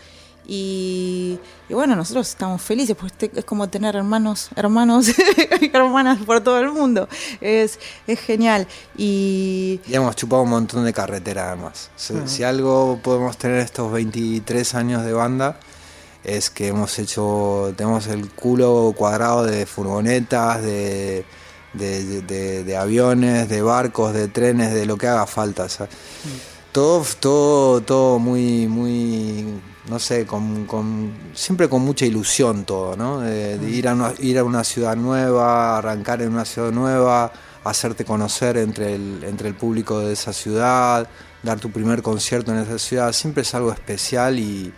[0.46, 1.40] Y,
[1.72, 6.42] y bueno, nosotros estamos felices, porque este- es como tener hermanos, hermanos y hermanas por
[6.42, 7.08] todo el mundo.
[7.40, 8.66] Es, es genial.
[8.94, 11.88] Y Y hemos chupado un montón de carretera además.
[11.96, 15.58] Si, si algo podemos tener estos 23 años de banda
[16.24, 21.24] es que hemos hecho, tenemos el culo cuadrado de furgonetas, de,
[21.72, 25.64] de, de- de- de aviones, de barcos, de trenes, de lo que haga falta.
[25.64, 25.88] o sea,
[26.70, 29.46] todo, todo, todo muy, muy,
[29.88, 33.20] no sé, con, con- siempre con mucha ilusión todo, ¿no?
[33.20, 37.32] De, de ir, a una, ir a una ciudad nueva, arrancar en una ciudad nueva,
[37.64, 41.08] hacerte conocer entre el, entre el público de esa ciudad,
[41.42, 44.72] dar tu primer concierto en esa ciudad, siempre es algo especial y,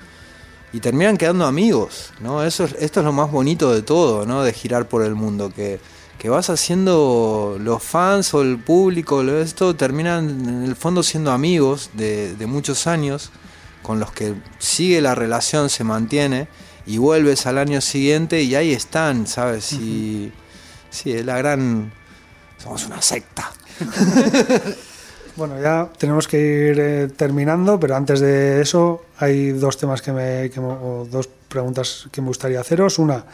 [0.72, 2.42] y terminan quedando amigos, ¿no?
[2.42, 4.42] Eso es- esto es lo más bonito de todo, ¿no?
[4.42, 5.80] De girar por el mundo, que,
[6.18, 11.30] que vas haciendo los fans o el público, lo- esto terminan en el fondo siendo
[11.30, 13.30] amigos de, de muchos años,
[13.84, 16.48] con los que sigue la relación, se mantiene,
[16.86, 19.72] y vuelves al año siguiente y ahí están, ¿sabes?
[19.74, 20.32] Y
[20.90, 21.92] sí, es la gran...
[22.58, 23.52] Somos una secta.
[25.36, 26.38] Bueno, ya tenemos que
[26.70, 31.08] ir eh, terminando, pero antes de eso hay dos temas que me, que me- o
[31.10, 33.00] dos preguntas que me gustaría haceros.
[33.00, 33.24] Una,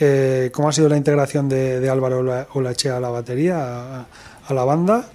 [0.00, 3.58] eh, ¿cómo ha sido la integración de, de Álvaro Ola- Olachea a la batería,
[4.00, 4.06] a,
[4.48, 5.10] a la banda?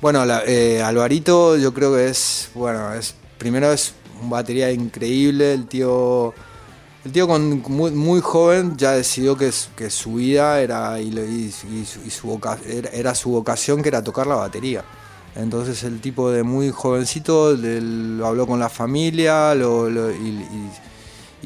[0.00, 5.52] Bueno, la- eh, Alvarito yo creo que es, bueno, es primero es un batería increíble,
[5.54, 6.34] el tío,
[7.04, 12.10] el tío con muy, muy joven ya decidió que, que su vida era y, y-
[12.10, 12.58] su, voca-
[12.92, 14.84] era, su vocación que era tocar la batería.
[15.36, 20.70] Entonces el tipo de muy jovencito lo habló con la familia lo- lo- y,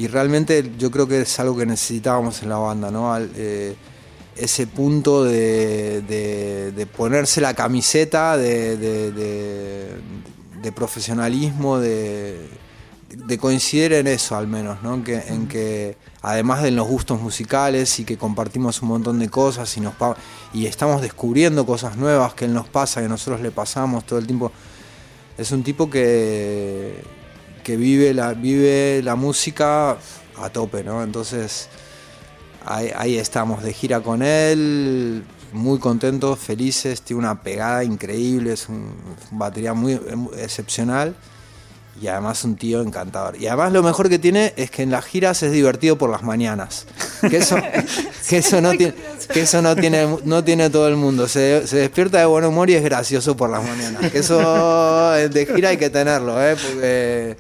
[0.09, 3.15] realmente yo creo que es algo que necesitábamos en la banda, ¿no?
[3.19, 3.77] Eh,
[4.37, 8.77] ese punto de, de- de ponerse la camiseta de,
[10.75, 12.49] profesionalismo, de,
[13.41, 15.03] coincidir en eso al menos, ¿no?
[15.05, 19.77] Que, en que además de los gustos musicales y que compartimos un montón de cosas
[19.77, 20.17] y, nos pa-
[20.55, 24.27] y estamos descubriendo cosas nuevas que él nos pasa, que nosotros le pasamos todo el
[24.27, 24.51] tiempo,
[25.37, 27.03] es un tipo que,
[27.65, 29.97] que vive, la, vive la música
[30.39, 31.03] a tope, ¿no?
[31.03, 31.69] Entonces
[32.67, 38.69] ahí, ahí estamos de gira con él, muy contentos, felices, tiene una pegada increíble, es
[38.69, 38.95] un,
[39.31, 40.01] batería muy
[40.39, 41.15] excepcional
[42.01, 43.37] y además un tío encantador.
[43.41, 46.23] Y además lo mejor que tiene es que en las giras es divertido por las
[46.23, 46.87] mañanas.
[47.29, 47.57] Que eso,
[48.29, 48.95] que eso, no, tiene,
[49.33, 51.29] que eso no, tiene, no tiene todo el mundo.
[51.29, 54.11] Se, se despierta de buen humor y es gracioso por las mañanas.
[54.11, 56.57] Que eso eh, de gira hay que tenerlo, ¿eh?
[56.57, 57.37] porque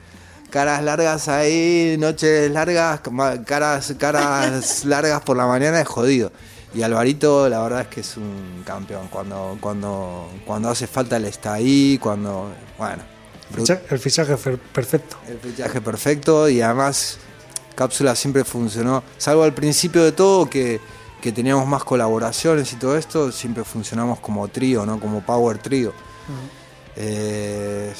[0.52, 3.00] caras largas ahí, noches largas,
[3.46, 6.30] caras, caras largas por la mañana es jodido.
[6.74, 9.08] Y Alvarito, la verdad es que es un campeón.
[9.08, 12.52] Cuando, cuando, cuando hace falta él está ahí, cuando.
[12.78, 13.02] Bueno.
[13.90, 15.16] El fichaje perfecto.
[15.28, 17.18] El fichaje perfecto y además
[17.74, 20.80] Cápsula siempre funcionó, salvo al principio de todo que,
[21.20, 24.98] que teníamos más colaboraciones y todo esto, siempre funcionamos como trío, ¿no?
[24.98, 25.92] Como power trío.
[26.96, 27.92] Eh,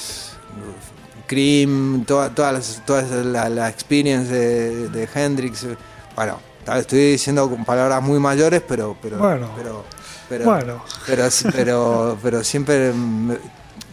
[1.37, 5.77] Cream, toda, toda, las- toda la, la experience de, de Hendrix, eh,
[6.15, 6.39] bueno,
[6.77, 9.49] estoy diciendo con palabras muy mayores, pero pero Bueno.
[9.57, 9.85] pero
[10.29, 10.83] pero, Bueno.
[11.07, 12.93] pero, pero, pero siempre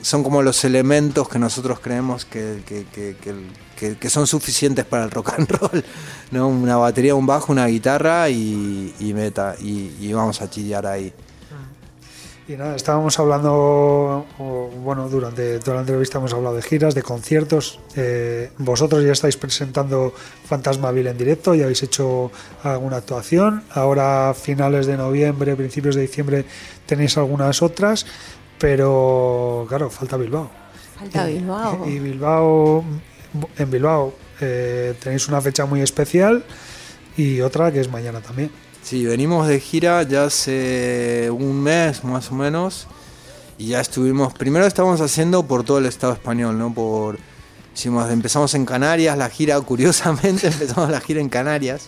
[0.01, 4.27] son como los elementos que nosotros creemos que, que, que- que el- que- que son
[4.27, 5.83] suficientes para el rock and roll.
[6.31, 6.47] ¿no?
[6.49, 9.55] Una batería, un bajo, una guitarra y, y meta.
[9.61, 11.13] Y, y vamos a chillar ahí.
[12.49, 17.03] Y nada, estábamos hablando, o, bueno, durante toda la entrevista hemos hablado de giras, de
[17.03, 17.79] conciertos.
[17.95, 20.11] Eh, vosotros ya estáis presentando
[20.45, 22.31] Fantasmaville en directo, ya habéis hecho
[22.63, 23.61] alguna actuación.
[23.69, 26.43] Ahora, finales de noviembre, principios de diciembre,
[26.87, 28.07] tenéis algunas otras,
[28.57, 30.49] pero claro, falta Bilbao.
[30.97, 31.87] falta Bilbao.
[31.87, 32.83] Y Bilbao,
[33.59, 36.43] en Bilbao eh, tenéis una fecha muy especial
[37.15, 38.49] y otra que es mañana también.
[38.89, 42.87] Sí, venimos de gira ya hace un mes más o menos.
[43.59, 44.33] Y ya estuvimos.
[44.33, 46.73] Primero estamos haciendo por todo el Estado español, ¿no?
[46.73, 47.19] Por
[47.75, 51.83] hicimos, empezamos en Canarias, la gira, curiosamente empezamos la gira en Canarias.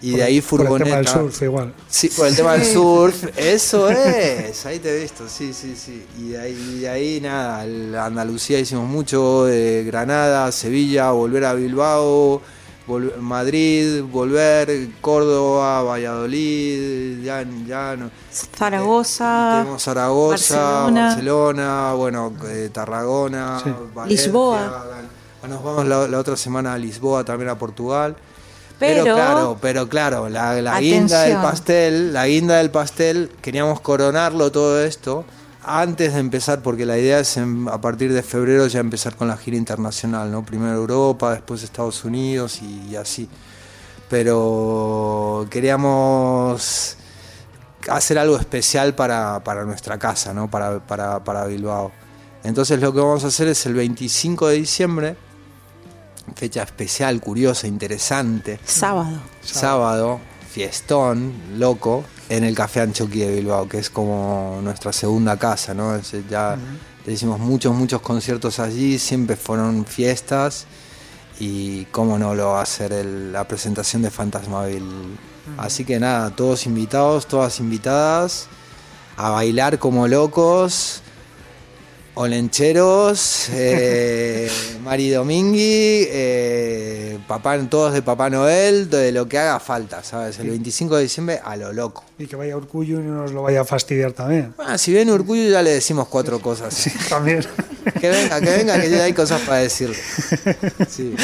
[0.00, 0.84] Y de ahí Por el furgoneta.
[0.84, 1.74] tema del surf igual.
[1.88, 6.06] Sí, por el tema del surf, eso es, ahí te he visto, sí, sí, sí.
[6.16, 12.40] Y de ahí, de ahí nada, Andalucía hicimos mucho, de Granada, Sevilla, volver a Bilbao,
[12.90, 18.10] vol- Madrid, volver, Córdoba, Valladolid, ya, ya no.
[18.58, 21.06] Zaragoza, Tenemos Zaragoza, Barcelona.
[21.06, 23.70] Barcelona, bueno, eh, Tarragona, Sí.
[23.94, 24.84] Valencia, Lisboa.
[25.40, 28.16] Bueno, nos vamos la, la otra semana a Lisboa, también a Portugal.
[28.78, 33.80] Pero- Pero, claro, pero claro, la, la guinda del pastel, la guinda del pastel, queríamos
[33.80, 35.24] coronarlo todo esto
[35.62, 39.28] antes de empezar, porque la idea es en- a partir de febrero ya empezar con
[39.28, 40.44] la gira internacional, ¿no?
[40.44, 43.28] Primero Europa, después Estados Unidos y, así.
[44.08, 46.96] Pero queríamos
[47.88, 50.50] hacer algo especial para, para nuestra casa, ¿no?
[50.50, 51.92] Para, para, para Bilbao.
[52.42, 55.16] Entonces lo que vamos a hacer es el 25 de diciembre,
[56.36, 59.20] fecha especial, curiosa, interesante sábado.
[59.42, 60.20] sábado,
[60.52, 65.94] fiestón, loco, en el Café Anchoqui de Bilbao, que es como nuestra segunda casa, ¿no?
[65.96, 66.58] Es- ya
[67.06, 70.66] ya hicimos muchos, muchos conciertos allí, siempre fueron fiestas
[71.40, 74.84] y cómo no lo va a hacer el- la presentación de Fantasmaville.
[75.56, 78.46] Así que nada, todos invitados, todas invitadas
[79.16, 81.00] a bailar como locos.
[82.14, 84.50] Olencheros, eh,
[84.82, 86.39] Mari Domingui, eh,
[87.30, 90.40] papá, todos de Papá Noel, de lo que haga falta, ¿sabes?
[90.40, 92.02] El 25 de diciembre a lo loco.
[92.18, 94.52] Y que vaya Urcuyo y no nos lo vaya a fastidiar también.
[94.58, 96.90] Ah, si viene Urcuyo ya le decimos cuatro cosas.
[97.08, 97.46] También.
[98.00, 99.96] Que venga, que venga, que ya hay cosas para decirle.
[100.88, 101.14] Sí.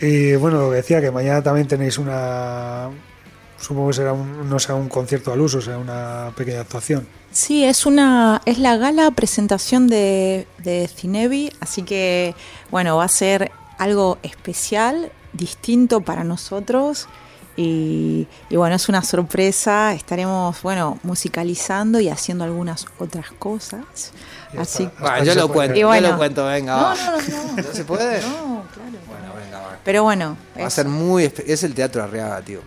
[0.00, 2.90] Y bueno, lo que decía, que mañana también tenéis una.
[3.58, 7.06] Supongo que será un, no será un concierto al uso, será una pequeña actuación.
[7.30, 12.34] Sí, es una es la gala presentación de, de Cinebi, así que
[12.70, 17.08] bueno, va a ser algo especial, distinto para nosotros
[17.56, 24.12] y, y bueno, es una sorpresa, estaremos bueno, musicalizando y haciendo algunas otras cosas.
[24.52, 24.88] Ya Así.
[25.00, 26.10] Bueno, yo lo cuento, yo bueno.
[26.10, 26.76] lo cuento, venga.
[26.76, 26.94] No, va.
[26.94, 28.20] no, no, ¿No se puede?
[28.20, 28.98] no, claro.
[29.06, 29.78] Bueno, venga, va.
[29.82, 31.32] Pero bueno, Va a ser muy...
[31.46, 32.60] Es el Teatro Arriaga, tío.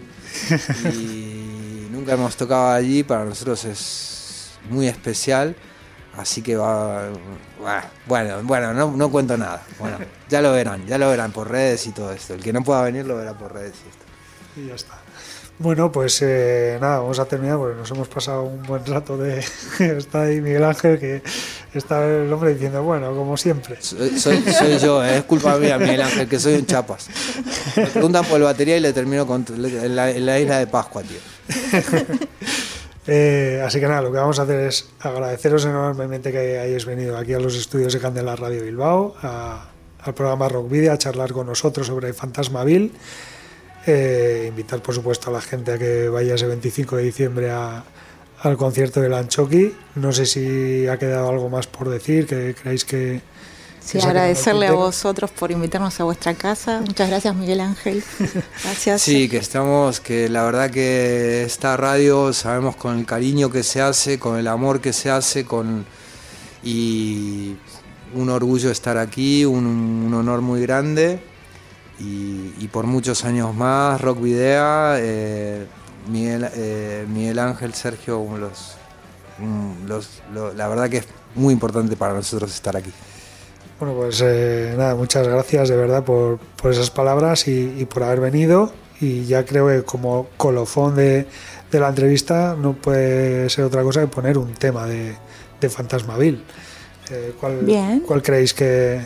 [0.94, 5.56] Y nunca hemos tocado allí, para nosotros es muy especial.
[6.20, 7.08] Así que va...
[8.06, 9.64] Bueno, bueno, no, no cuento nada.
[9.80, 9.98] Bueno,
[10.28, 12.34] ya lo verán, ya lo verán por redes y todo esto.
[12.34, 14.04] El que no pueda venir lo verá por redes y esto.
[14.58, 14.96] Y ya está.
[15.60, 19.40] Bueno, pues eh, nada, vamos a terminar porque nos hemos pasado un buen rato de...
[19.80, 21.22] está ahí Miguel Ángel que
[21.74, 23.78] está el hombre diciendo, bueno, como siempre.
[23.82, 27.08] Soy, soy, soy yo, eh, es culpa mía, Miguel Ángel, que soy un chapas.
[27.78, 30.68] Me preguntan por el batería y le termino con, en, la, en la isla de
[30.68, 31.20] Pascua, tío.
[33.12, 37.18] Eh, así que nada, lo que vamos a hacer es agradeceros enormemente que hayáis venido
[37.18, 41.48] aquí a los estudios de Candela Radio Bilbao, al programa Rock Video, a charlar con
[41.48, 42.92] nosotros sobre Fantasmaville.
[43.88, 47.84] Eh, invitar, por supuesto, a la gente a que vaya ese 25 de diciembre a-
[48.44, 49.74] al concierto del Anchoqui.
[49.96, 53.22] No sé si ha quedado algo más por decir, que creéis que...
[53.92, 56.82] sí, agradecerle a vosotros por invitarnos a vuestra casa.
[56.82, 58.04] Muchas gracias, Miguel Ángel.
[58.64, 59.02] Gracias.
[59.02, 63.82] Sí, que estamos, que la verdad que esta radio sabemos con el cariño que se
[63.82, 65.86] hace, con el amor que se hace, con
[66.64, 67.56] y
[68.14, 71.22] un orgullo estar aquí, un, un honor muy grande
[72.00, 75.66] y, y por muchos años más, Rock Video, eh,
[76.10, 78.76] Miguel, eh, Miguel Ángel, Sergio, los,
[79.88, 82.92] los, lo- la verdad que es muy importante para nosotros estar aquí.
[83.80, 88.04] Bueno, pues eh, nada, muchas gracias de verdad por, por esas palabras y, y por
[88.04, 88.74] haber venido.
[89.00, 91.26] Y ya creo que como colofón de,
[91.72, 95.16] de la entrevista no puede ser otra cosa que poner un tema de,
[95.62, 96.42] de Fantasmaville.
[97.10, 98.02] Eh, ¿cuál, Bien.
[98.02, 99.02] ¿Cuál creéis que,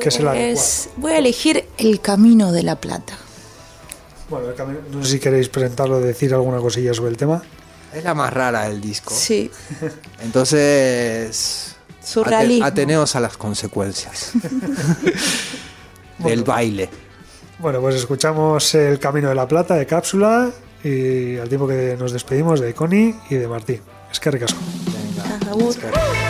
[0.00, 0.52] que es el adecuado?
[0.54, 3.14] Pues voy a elegir El Camino de la Plata.
[4.28, 7.42] Bueno, el camino- no sé si queréis presentarlo, decir alguna cosilla sobre el tema.
[7.94, 9.14] Es la más rara del disco.
[9.14, 9.50] Sí,
[10.22, 11.71] Entonces,
[12.04, 12.64] Surrealismo.
[12.64, 14.32] ate- ateneos a las consecuencias
[16.18, 16.88] del baile.
[17.58, 20.50] Bueno, pues escuchamos El Camino de la Plata de Cápsula
[20.82, 23.80] y al tiempo que nos despedimos de Connie y de Martín.
[24.10, 24.58] Es que ricasco.
[25.48, 25.74] Agur.
[25.74, 26.21] En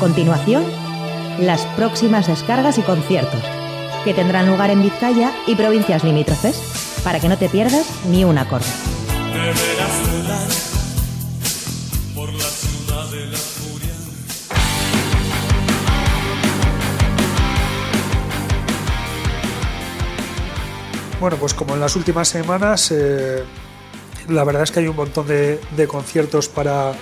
[0.00, 0.64] continuación,
[1.38, 3.42] las próximas descargas y conciertos,
[4.02, 6.56] que tendrán lugar en Vizcaya y provincias limítrofes,
[7.04, 8.64] para que no te pierdas ni un acorde.
[21.20, 23.44] Bueno, pues como en las últimas semanas, eh,
[24.28, 26.94] la verdad es que hay un montón de conciertos para,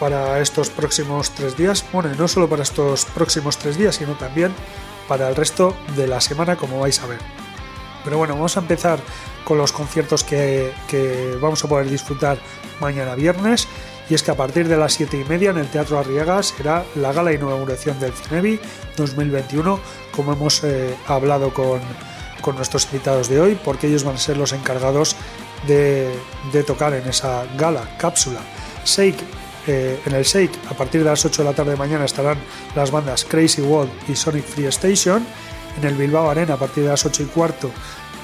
[0.00, 1.84] para estos próximos tres días.
[1.92, 4.52] Bueno, y no solo para estos próximos tres días, sino también
[5.06, 7.18] para el resto de la semana, como vais a ver.
[8.02, 8.98] Pero bueno, vamos a empezar
[9.44, 12.38] con los conciertos que, que vamos a poder disfrutar
[12.80, 13.68] mañana viernes.
[14.08, 16.84] Y es que a partir de las 7 y media en el Teatro Arriaga será
[16.96, 18.58] la gala inauguración del Cinevi
[18.96, 19.78] 2021,
[20.16, 21.80] como hemos eh, hablado con,
[22.40, 25.14] con nuestros invitados de hoy, porque ellos van a ser los encargados
[25.68, 26.12] de,
[26.52, 28.40] de tocar en esa gala, cápsula.
[28.84, 29.22] Shake,
[29.66, 32.38] eh, en el Shake, a partir de las 8 de la tarde de mañana estarán
[32.74, 35.26] las bandas Crazy World y Sonic Free Station.
[35.78, 37.70] En el Bilbao Arena, a partir de las 8 y cuarto,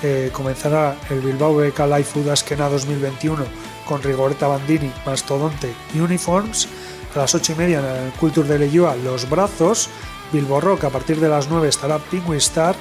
[0.02, 3.44] eh, comenzará el Bilbao BK Live Food Askena 2021
[3.86, 6.68] con Rigoreta Bandini, Mastodonte y Uniforms.
[7.14, 9.88] A las 8 y media en el Culture de Leyua, Los Brazos.
[10.32, 12.74] Bilbo Rock, a partir de las 9 estará Penguin Star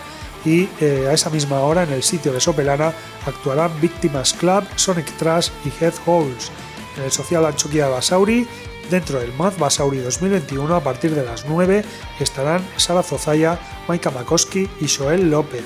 [0.45, 2.93] y eh, a esa misma hora en el sitio de Sopelana
[3.26, 6.51] actuarán Víctimas Club, Sonic Trash y Head Holes.
[6.97, 8.47] En el Social Anchoquia Basauri,
[8.89, 11.83] dentro del Mad Basauri 2021, a partir de las 9
[12.19, 15.63] estarán Sara Zozaya, Maika Makoski y Joel López.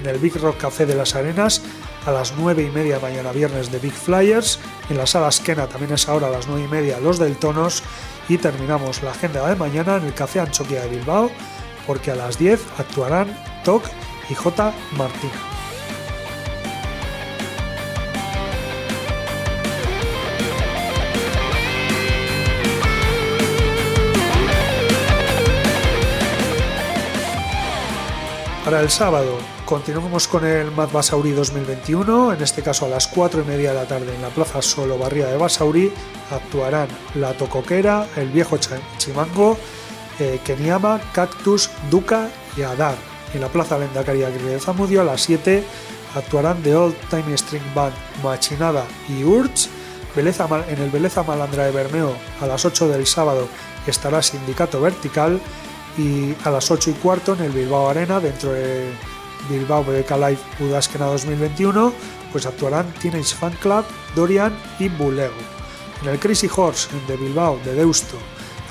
[0.00, 1.62] En el Big Rock Café de las Arenas,
[2.06, 4.58] a las 9 y media mañana viernes de Big Flyers.
[4.90, 7.82] En la sala Skena también es ahora a las 9 y media los del Tonos.
[8.28, 11.30] Y terminamos la agenda de mañana en el Café Anchoquia de Bilbao,
[11.86, 13.84] porque a las 10 actuarán Toc
[14.28, 14.72] y J.
[14.96, 15.55] Martina.
[28.66, 33.42] Para el sábado continuamos con el Mad Basauri 2021, en este caso a las 4
[33.42, 35.92] y media de la tarde en la Plaza Solo Barría de Basauri
[36.32, 38.58] actuarán La Tocoquera, El Viejo
[38.98, 39.56] Chimango,
[40.18, 42.96] eh, Keniama, Cactus, Duca y Adar.
[43.34, 45.62] En la Plaza Lendacaria de Zamudio a las 7
[46.16, 47.94] actuarán The Old Time String Band
[48.24, 49.68] Machinada y Urch.
[50.16, 50.26] En
[50.82, 53.46] el Beleza Malandra de Bermeo a las 8 del sábado
[53.86, 55.40] estará Sindicato Vertical
[55.98, 58.90] y a las 8 y cuarto en el Bilbao Arena dentro de
[59.48, 61.92] Bilbao BBK Live Udaskena 2021
[62.32, 63.84] pues actuarán Teenage Fan Club,
[64.14, 65.34] Dorian y Bulego.
[66.02, 68.18] En el Crazy Horse de Bilbao de Deusto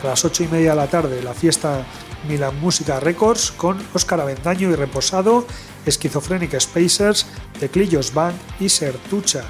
[0.03, 1.85] a las 8 y media de la tarde la fiesta
[2.27, 5.45] Milan Música Records con Óscar Avendaño y Reposado,
[5.87, 7.27] Schizophrenic Spacers,
[7.59, 9.43] Teclillos Band y Sertucha.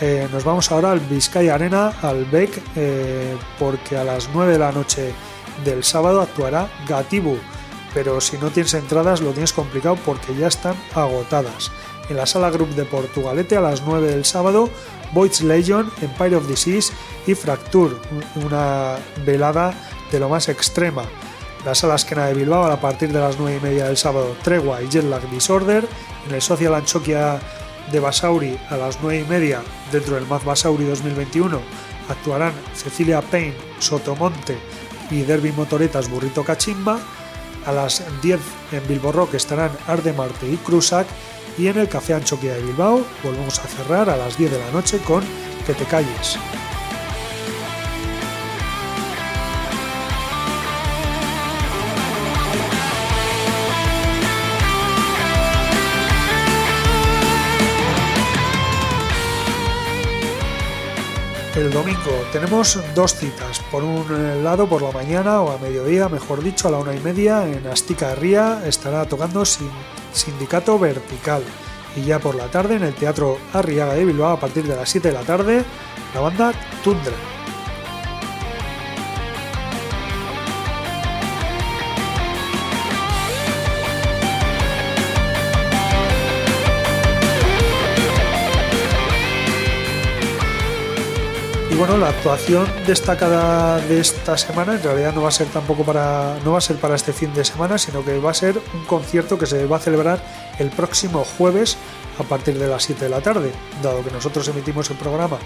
[0.00, 4.58] Eh, nos vamos ahora al Vizcaya Arena, al BEC, eh, porque a las 9 de
[4.58, 5.12] la noche
[5.64, 7.38] del sábado actuará Gatibu,
[7.94, 11.70] pero si no tienes entradas lo tienes complicado porque ya están agotadas.
[12.08, 14.68] En la sala Group de Portugalete a las 9 del sábado,
[15.12, 16.92] Voids Legion, Empire of Disease
[17.26, 17.96] y Fracture,
[18.44, 19.74] una velada
[20.10, 21.04] de lo más extrema.
[21.64, 24.82] La sala Esquena de Bilbao a partir de las 9 y media del sábado, Tregua
[24.82, 25.86] y Jetlag Disorder.
[26.26, 27.38] En el Social Anchoquia
[27.90, 31.60] de Basauri a las 9 y media, dentro del Mad Basauri 2021,
[32.08, 34.58] actuarán Cecilia Payne, Sotomonte
[35.10, 36.98] y Derby Motoretas Burrito Cachimba.
[37.66, 38.40] A las 10
[38.72, 41.06] en Bilbo Rock estarán Arde Marte y Cruzac.
[41.58, 44.70] Y en el Café Anchoquia de Bilbao volvemos a cerrar a las 10 de la
[44.70, 45.22] noche con
[45.66, 46.38] Que te calles.
[61.82, 63.60] Domingo tenemos dos citas.
[63.72, 67.00] Por un lado, por la mañana o a mediodía, mejor dicho, a la una y
[67.00, 71.42] media, en Astica Ría estará tocando Sindicato Vertical.
[71.96, 74.88] Y ya por la tarde, en el Teatro Arriaga de Bilbao, a partir de las
[74.90, 75.64] 7 de la tarde,
[76.14, 76.52] la banda
[76.84, 77.31] Tundra.
[91.84, 96.38] Bueno, la actuación destacada de esta semana en realidad no va a ser tampoco para
[96.44, 98.84] no va a ser para este fin de semana, sino que va a ser un
[98.84, 100.22] concierto que se va a celebrar
[100.60, 101.76] el próximo jueves
[102.20, 103.50] a partir de las 7 de la tarde.
[103.82, 105.38] Dado que nosotros emitimos el programa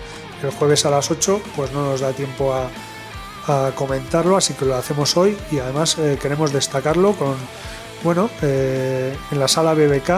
[0.42, 2.68] el jueves a las 8, pues no nos da tiempo a,
[3.74, 7.36] comentarlo, así que lo hacemos hoy y además eh, queremos destacarlo con
[8.02, 10.10] bueno, eh, en la sala BBK,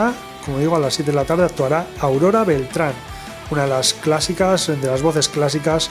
[0.44, 2.94] como digo, a las 7 de la tarde actuará Aurora Beltrán
[3.50, 5.90] una de las clásicas, de las voces clásicas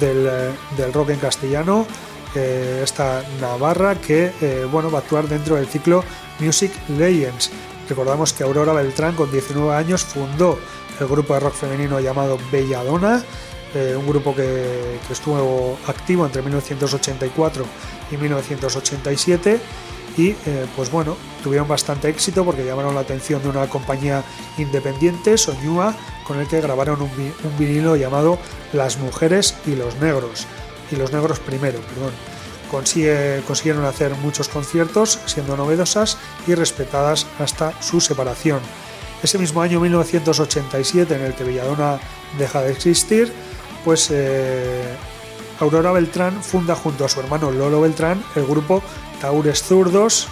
[0.00, 1.86] del, eh, del rock en castellano,
[2.34, 6.02] eh, esta Navarra que eh, bueno, va a actuar dentro del ciclo
[6.40, 7.50] Music Legends.
[7.88, 10.58] Recordamos que Aurora Beltrán con 19 años fundó
[10.98, 13.22] el grupo de rock femenino llamado Belladona,
[13.74, 17.64] eh, un grupo que, que estuvo activo entre 1984
[18.10, 19.60] y 1987
[20.16, 24.22] y eh, pues bueno, tuvieron bastante éxito porque llamaron la atención de una compañía
[24.58, 25.94] independiente, Soñúa,
[26.24, 28.38] con el que grabaron un, vi- un vinilo llamado
[28.72, 30.46] Las mujeres y los negros,
[30.90, 32.12] y los negros primero, perdón.
[33.46, 38.60] Consiguieron hacer muchos conciertos, siendo novedosas y respetadas hasta su separación.
[39.22, 41.98] Ese mismo año 1987, en el que Belladona
[42.38, 43.32] deja de existir,
[43.84, 44.82] pues eh,
[45.60, 48.82] Aurora Beltrán funda junto a su hermano Lolo Beltrán el grupo
[49.24, 50.28] Taures Zurdos,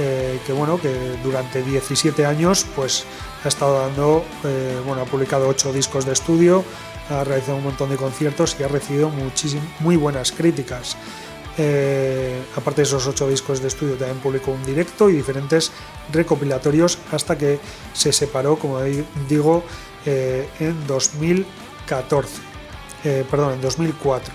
[0.00, 3.04] eh, que bueno, que durante 17 años pues
[3.44, 6.64] ha estado dando, eh, bueno, ha publicado 8 discos de estudio,
[7.08, 9.12] ha realizado un montón de conciertos y ha recibido
[9.78, 10.96] muy buenas críticas.
[11.56, 15.70] Eh, aparte de esos 8 discos de estudio, también publicó un directo y diferentes
[16.12, 17.60] recopilatorios hasta que
[17.92, 19.62] se separó, como di- digo,
[20.04, 22.40] en 2014
[23.04, 24.34] eh, perdón, en 2004.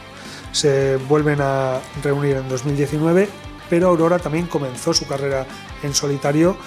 [0.53, 3.27] Se vuelven a reunir en 2019,
[3.69, 5.45] pero Aurora también comenzó su carrera
[5.83, 6.57] en solitario.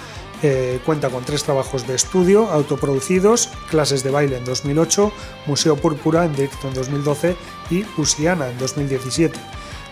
[0.43, 5.11] eh, cuenta con tres trabajos de estudio autoproducidos, clases de baile en 2008,
[5.45, 7.35] Museo Púrpura en directo en 2012
[7.69, 9.39] y Usiana en 2017.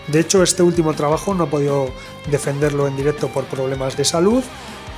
[0.08, 1.90] De hecho, este último trabajo no ha podido
[2.30, 4.42] defenderlo en directo por problemas de salud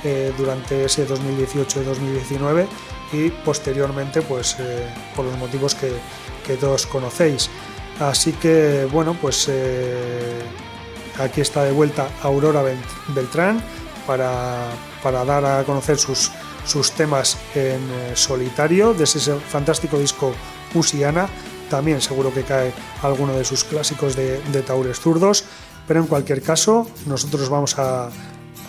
[0.03, 2.67] eh, durante ese 2018 y 2019
[3.13, 5.91] y posteriormente pues eh, por los motivos que,
[6.47, 7.49] que todos conocéis.
[7.99, 9.47] Así que bueno, pues
[11.19, 12.77] aquí está de vuelta Aurora Bel-
[13.15, 13.61] Beltrán
[14.07, 14.67] para,
[15.01, 16.31] para dar a conocer sus,
[16.65, 20.33] sus temas en eh, solitario de ese fantástico disco
[20.73, 21.27] Usiana.
[21.69, 25.45] También seguro que cae alguno de sus clásicos de, de Taures Zurdos,
[25.87, 28.09] pero en cualquier caso nosotros vamos a,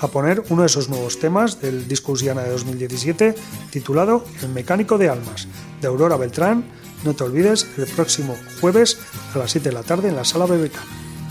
[0.01, 3.35] a poner uno de esos nuevos temas del disco Usiana de 2017
[3.70, 5.48] titulado El mecánico de almas
[5.81, 6.64] de Aurora Beltrán.
[7.05, 8.98] No te olvides, el próximo jueves
[9.35, 10.73] a las 7 de la tarde en la sala BBK.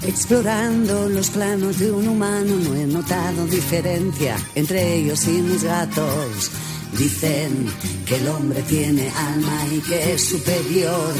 [0.05, 6.51] Explorando los planos de un humano no he notado diferencia entre ellos y mis gatos.
[6.97, 7.67] Dicen
[8.05, 11.13] que el hombre tiene alma y que es superior.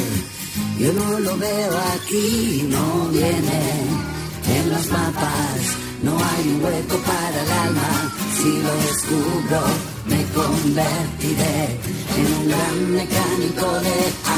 [0.78, 3.62] Yo no lo veo aquí, no viene
[4.50, 5.62] en los mapas.
[6.04, 8.14] No hay un hueco para el alma.
[8.38, 9.62] Si lo descubro,
[10.08, 11.80] me convertiré
[12.18, 13.96] en un gran mecánico de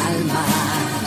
[0.07, 1.04] almas.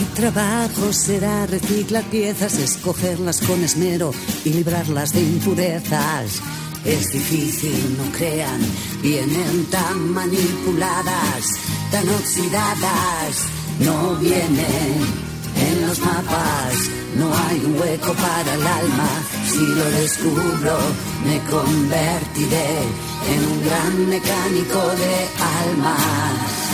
[0.00, 4.12] Mi trabajo será reciclar piezas, escogerlas con esmero
[4.46, 6.40] y librarlas de impurezas.
[6.86, 8.62] Es difícil, no crean,
[9.02, 11.44] vienen tan manipuladas,
[11.90, 13.44] tan oxidadas,
[13.80, 15.04] no vienen
[15.68, 16.88] en los mapas.
[17.16, 19.10] No hay un hueco para el alma,
[19.44, 20.78] si lo descubro
[21.26, 22.68] me convertiré
[23.34, 25.28] en un gran mecánico de
[25.68, 26.70] almas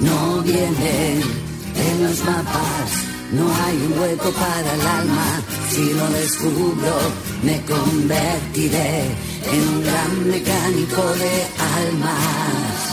[0.00, 1.49] no vienen
[1.88, 2.90] en los mapas.
[3.32, 5.40] No hay un hueco para el alma.
[5.70, 6.94] Si lo descubro,
[7.42, 9.04] me convertiré
[9.52, 11.46] en un gran mecánico de
[11.78, 12.90] almas.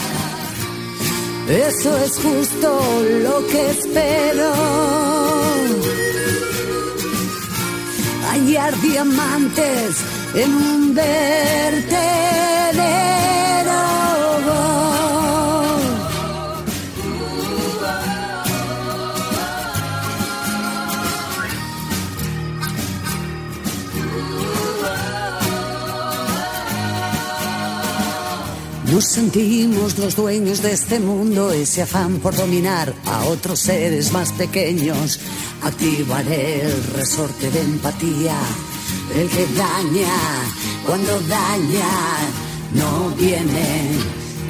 [1.48, 2.68] Eso es justo
[3.24, 4.52] lo que espero.
[8.30, 9.96] Hallar diamantes
[10.34, 11.98] en un vertedero.
[28.98, 34.32] Nos sentimos los dueños de este mundo, ese afán por dominar a otros seres más
[34.32, 35.20] pequeños.
[35.62, 38.36] Activaré el resorte de empatía,
[39.14, 40.18] el que daña,
[40.84, 41.88] cuando daña,
[42.74, 43.92] no viene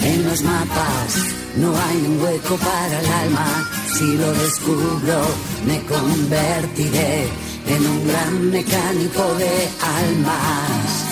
[0.02, 1.14] en los mapas.
[1.56, 5.26] No hay un hueco para el alma, si lo descubro,
[5.66, 7.28] me convertiré
[7.66, 11.08] en un gran mecánico de almas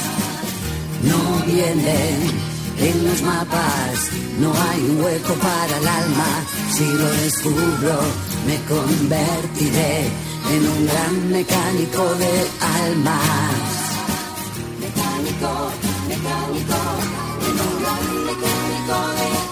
[1.02, 4.10] no viene en los mapas.
[4.40, 6.44] No hay un hueco para el alma.
[6.72, 8.00] Si lo descubro,
[8.46, 10.08] me convertiré
[10.50, 12.32] en un gran mecánico de
[12.84, 13.66] almas.
[14.80, 15.70] Mecánico,
[16.08, 16.78] mecánico,
[17.46, 19.45] en un gran mecánico de almas.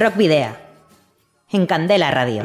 [0.00, 0.56] Rock Video.
[1.50, 2.42] En Candela Radio.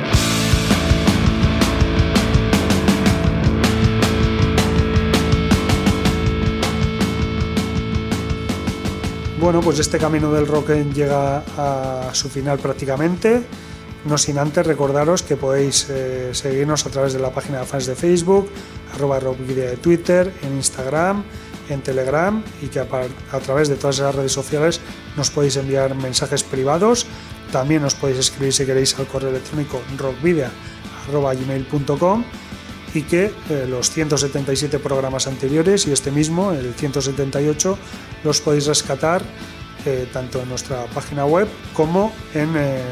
[9.40, 13.44] Bueno, pues este camino del rock llega a su final prácticamente.
[14.04, 17.86] No sin antes recordaros que podéis eh, seguirnos a través de la página de fans
[17.86, 18.50] de Facebook,
[18.94, 21.24] arroba rockvidea de Twitter, en Instagram,
[21.70, 22.88] en Telegram y que a,
[23.32, 24.82] a través de todas esas redes sociales
[25.16, 27.08] nos podéis enviar mensajes privados.
[27.56, 32.26] También os podéis escribir si queréis al correo electrónico rockvidea.gmail.com
[32.94, 37.78] y que eh, los 177 programas anteriores y este mismo, el 178,
[38.26, 39.22] los podéis rescatar
[39.86, 42.84] eh, tanto en nuestra página web como en, eh,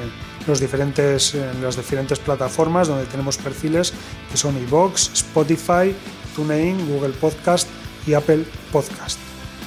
[0.47, 3.91] los diferentes, en las diferentes plataformas donde tenemos perfiles
[4.31, 5.93] que son iVoox, Spotify,
[6.37, 7.67] TuneIn, Google Podcast
[8.07, 9.19] y Apple Podcast.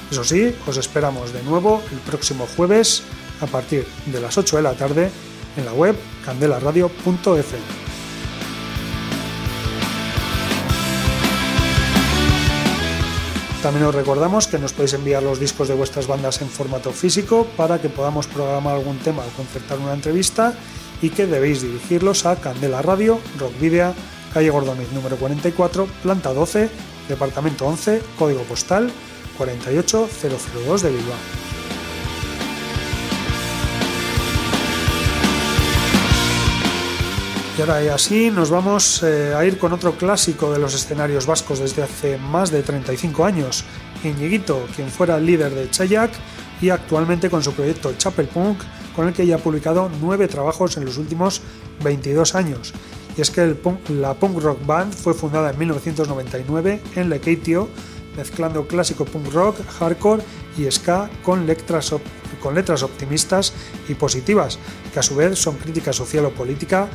[0.09, 3.03] Eso sí, os esperamos de nuevo el próximo jueves
[3.41, 5.11] a partir de las 8 de la tarde
[5.55, 5.95] en la web
[6.25, 7.87] candelaradio.fm.
[13.61, 17.47] También os recordamos que nos podéis enviar los discos de vuestras bandas en formato físico
[17.57, 20.53] para que podamos programar algún tema o concertar una entrevista
[21.01, 23.93] y que debéis dirigirlos a Candela Radio, Rock Video,
[24.33, 26.69] calle Gordoniz número 44, planta 12,
[27.09, 28.91] departamento 11, código postal
[29.37, 31.46] 48002 de Bilbao.
[37.57, 41.25] Y ahora y así nos vamos eh, a ir con otro clásico de los escenarios
[41.25, 43.63] vascos desde hace más de 35 años,
[44.03, 46.11] Iñiguito, quien fuera líder de Chayak
[46.61, 48.59] y actualmente con su proyecto Chapel Punk,
[48.95, 51.41] con el que ya ha publicado nueve trabajos en los últimos
[51.83, 52.73] 22 años.
[53.17, 57.69] Y es que punk- la punk rock band fue fundada en 1999 en Lekeitio,
[58.15, 60.21] mezclando clásico punk rock, hardcore
[60.59, 61.91] y ska con letras,
[62.39, 63.53] con letras optimistas
[63.89, 64.59] y positivas,
[64.93, 66.87] que a su vez son crítica social o política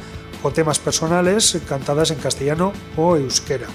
[0.43, 3.69] o temas personales cantadas en castellano o euskera.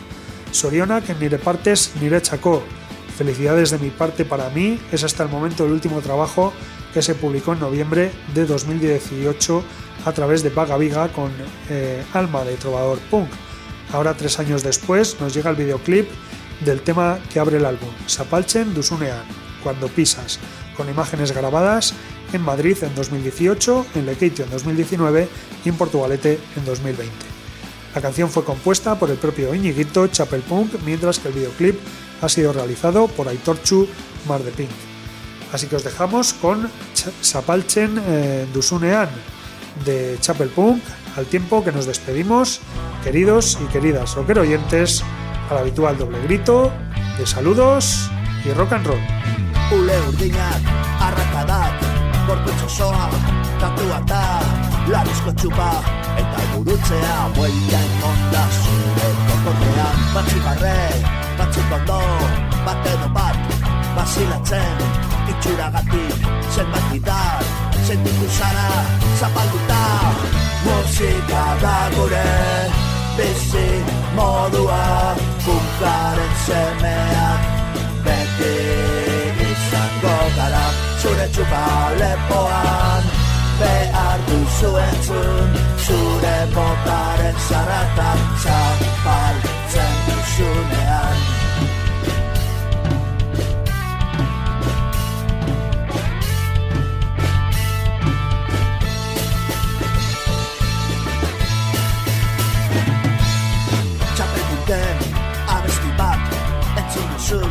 [0.51, 2.63] Sorionak en Nire Partes, Nire Chacó.
[3.17, 6.53] Felicidades de mi parte para mí, es hasta el momento el último trabajo
[6.93, 9.63] que se publicó en noviembre de 2018
[10.05, 11.31] a través de Vaga Viga con
[11.69, 13.29] eh, Alma de Trovador Punk.
[13.91, 16.07] Ahora, tres años después, nos llega el videoclip
[16.63, 19.23] del tema que abre el álbum, Sapalchen Dusunean,
[19.63, 20.39] Cuando pisas,
[20.75, 21.93] con imágenes grabadas
[22.33, 25.27] en Madrid en 2018, en Lekeitio en 2019
[25.65, 27.13] y en Portugalete en 2020.
[27.95, 31.79] La canción fue compuesta por el propio Iñiguito Chapel Punk, mientras que el videoclip
[32.21, 33.87] ha sido realizado por Aitorchu
[34.27, 34.69] Mar de Pink.
[35.53, 39.09] Así que os dejamos con Ch- Sapalchen eh, Dusunean
[39.85, 40.81] de Chapel Punk,
[41.15, 42.59] al tiempo que nos despedimos,
[43.03, 45.03] queridos y queridas rocker oyentes,
[45.49, 46.71] al habitual doble grito
[47.17, 48.09] de saludos
[48.45, 48.99] y rock and roll.
[52.27, 53.05] Gorputz osoa,
[53.59, 54.21] tatuak da,
[54.91, 55.67] larizko txupa,
[56.19, 60.73] eta gurutzea, buelta emonda zure kokorrean, batzuk arre,
[61.39, 61.99] batzuk ondo,
[62.65, 63.55] bat edo bat,
[63.95, 64.83] basilatzen,
[65.35, 67.47] itxuragatik, zenbat gitar,
[67.87, 68.67] sentitu zara,
[69.21, 69.81] zapalduta,
[70.65, 72.25] musika da gure,
[73.21, 73.69] bizi
[74.19, 74.83] modua,
[75.47, 77.47] punkaren semeak,
[78.03, 78.76] beti
[81.07, 81.63] zure txupa
[81.99, 83.03] lepoan.
[83.59, 85.55] Behar duzu entzun
[85.85, 91.17] zure botaren zaratan zapaltzen duzunean.
[104.17, 105.07] Txapelduten
[105.55, 106.37] abesti bat
[106.83, 107.41] entzun duzu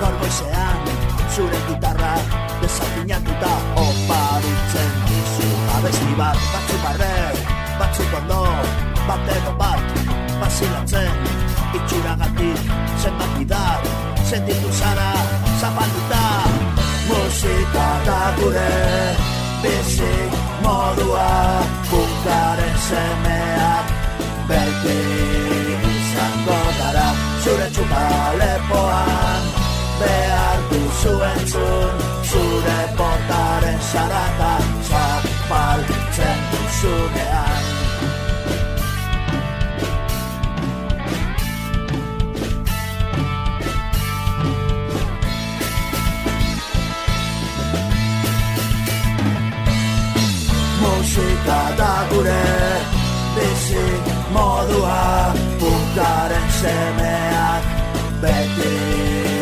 [0.00, 0.90] gaur goizean
[1.34, 2.16] zure gitarra
[2.72, 7.16] desafinatuta oparitzen dizu abesti bat batzuk barre
[7.78, 8.44] batzuk ondo
[9.08, 9.84] bat edo bat
[10.40, 11.18] basilatzen
[11.76, 12.72] itxuragatik
[13.02, 13.80] zenbat bidar
[14.24, 15.12] sentitu zara
[15.60, 16.24] zapalduta.
[17.08, 18.74] Musika da gure
[19.62, 20.14] bizi
[20.64, 21.30] modua
[21.90, 23.96] punkaren semeak
[24.48, 25.00] beti
[25.92, 27.08] izango gara
[27.44, 28.06] zure txupa
[28.40, 29.51] lepoan
[30.04, 31.94] behar duzu entzun
[32.30, 34.54] zure portaren zarata
[34.88, 37.64] zapaltzen duzunean.
[50.82, 52.42] Musika da gure
[53.36, 53.86] bizi
[54.34, 57.64] modua punkaren semeak
[58.22, 59.41] beti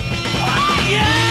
[0.91, 1.30] Yeah!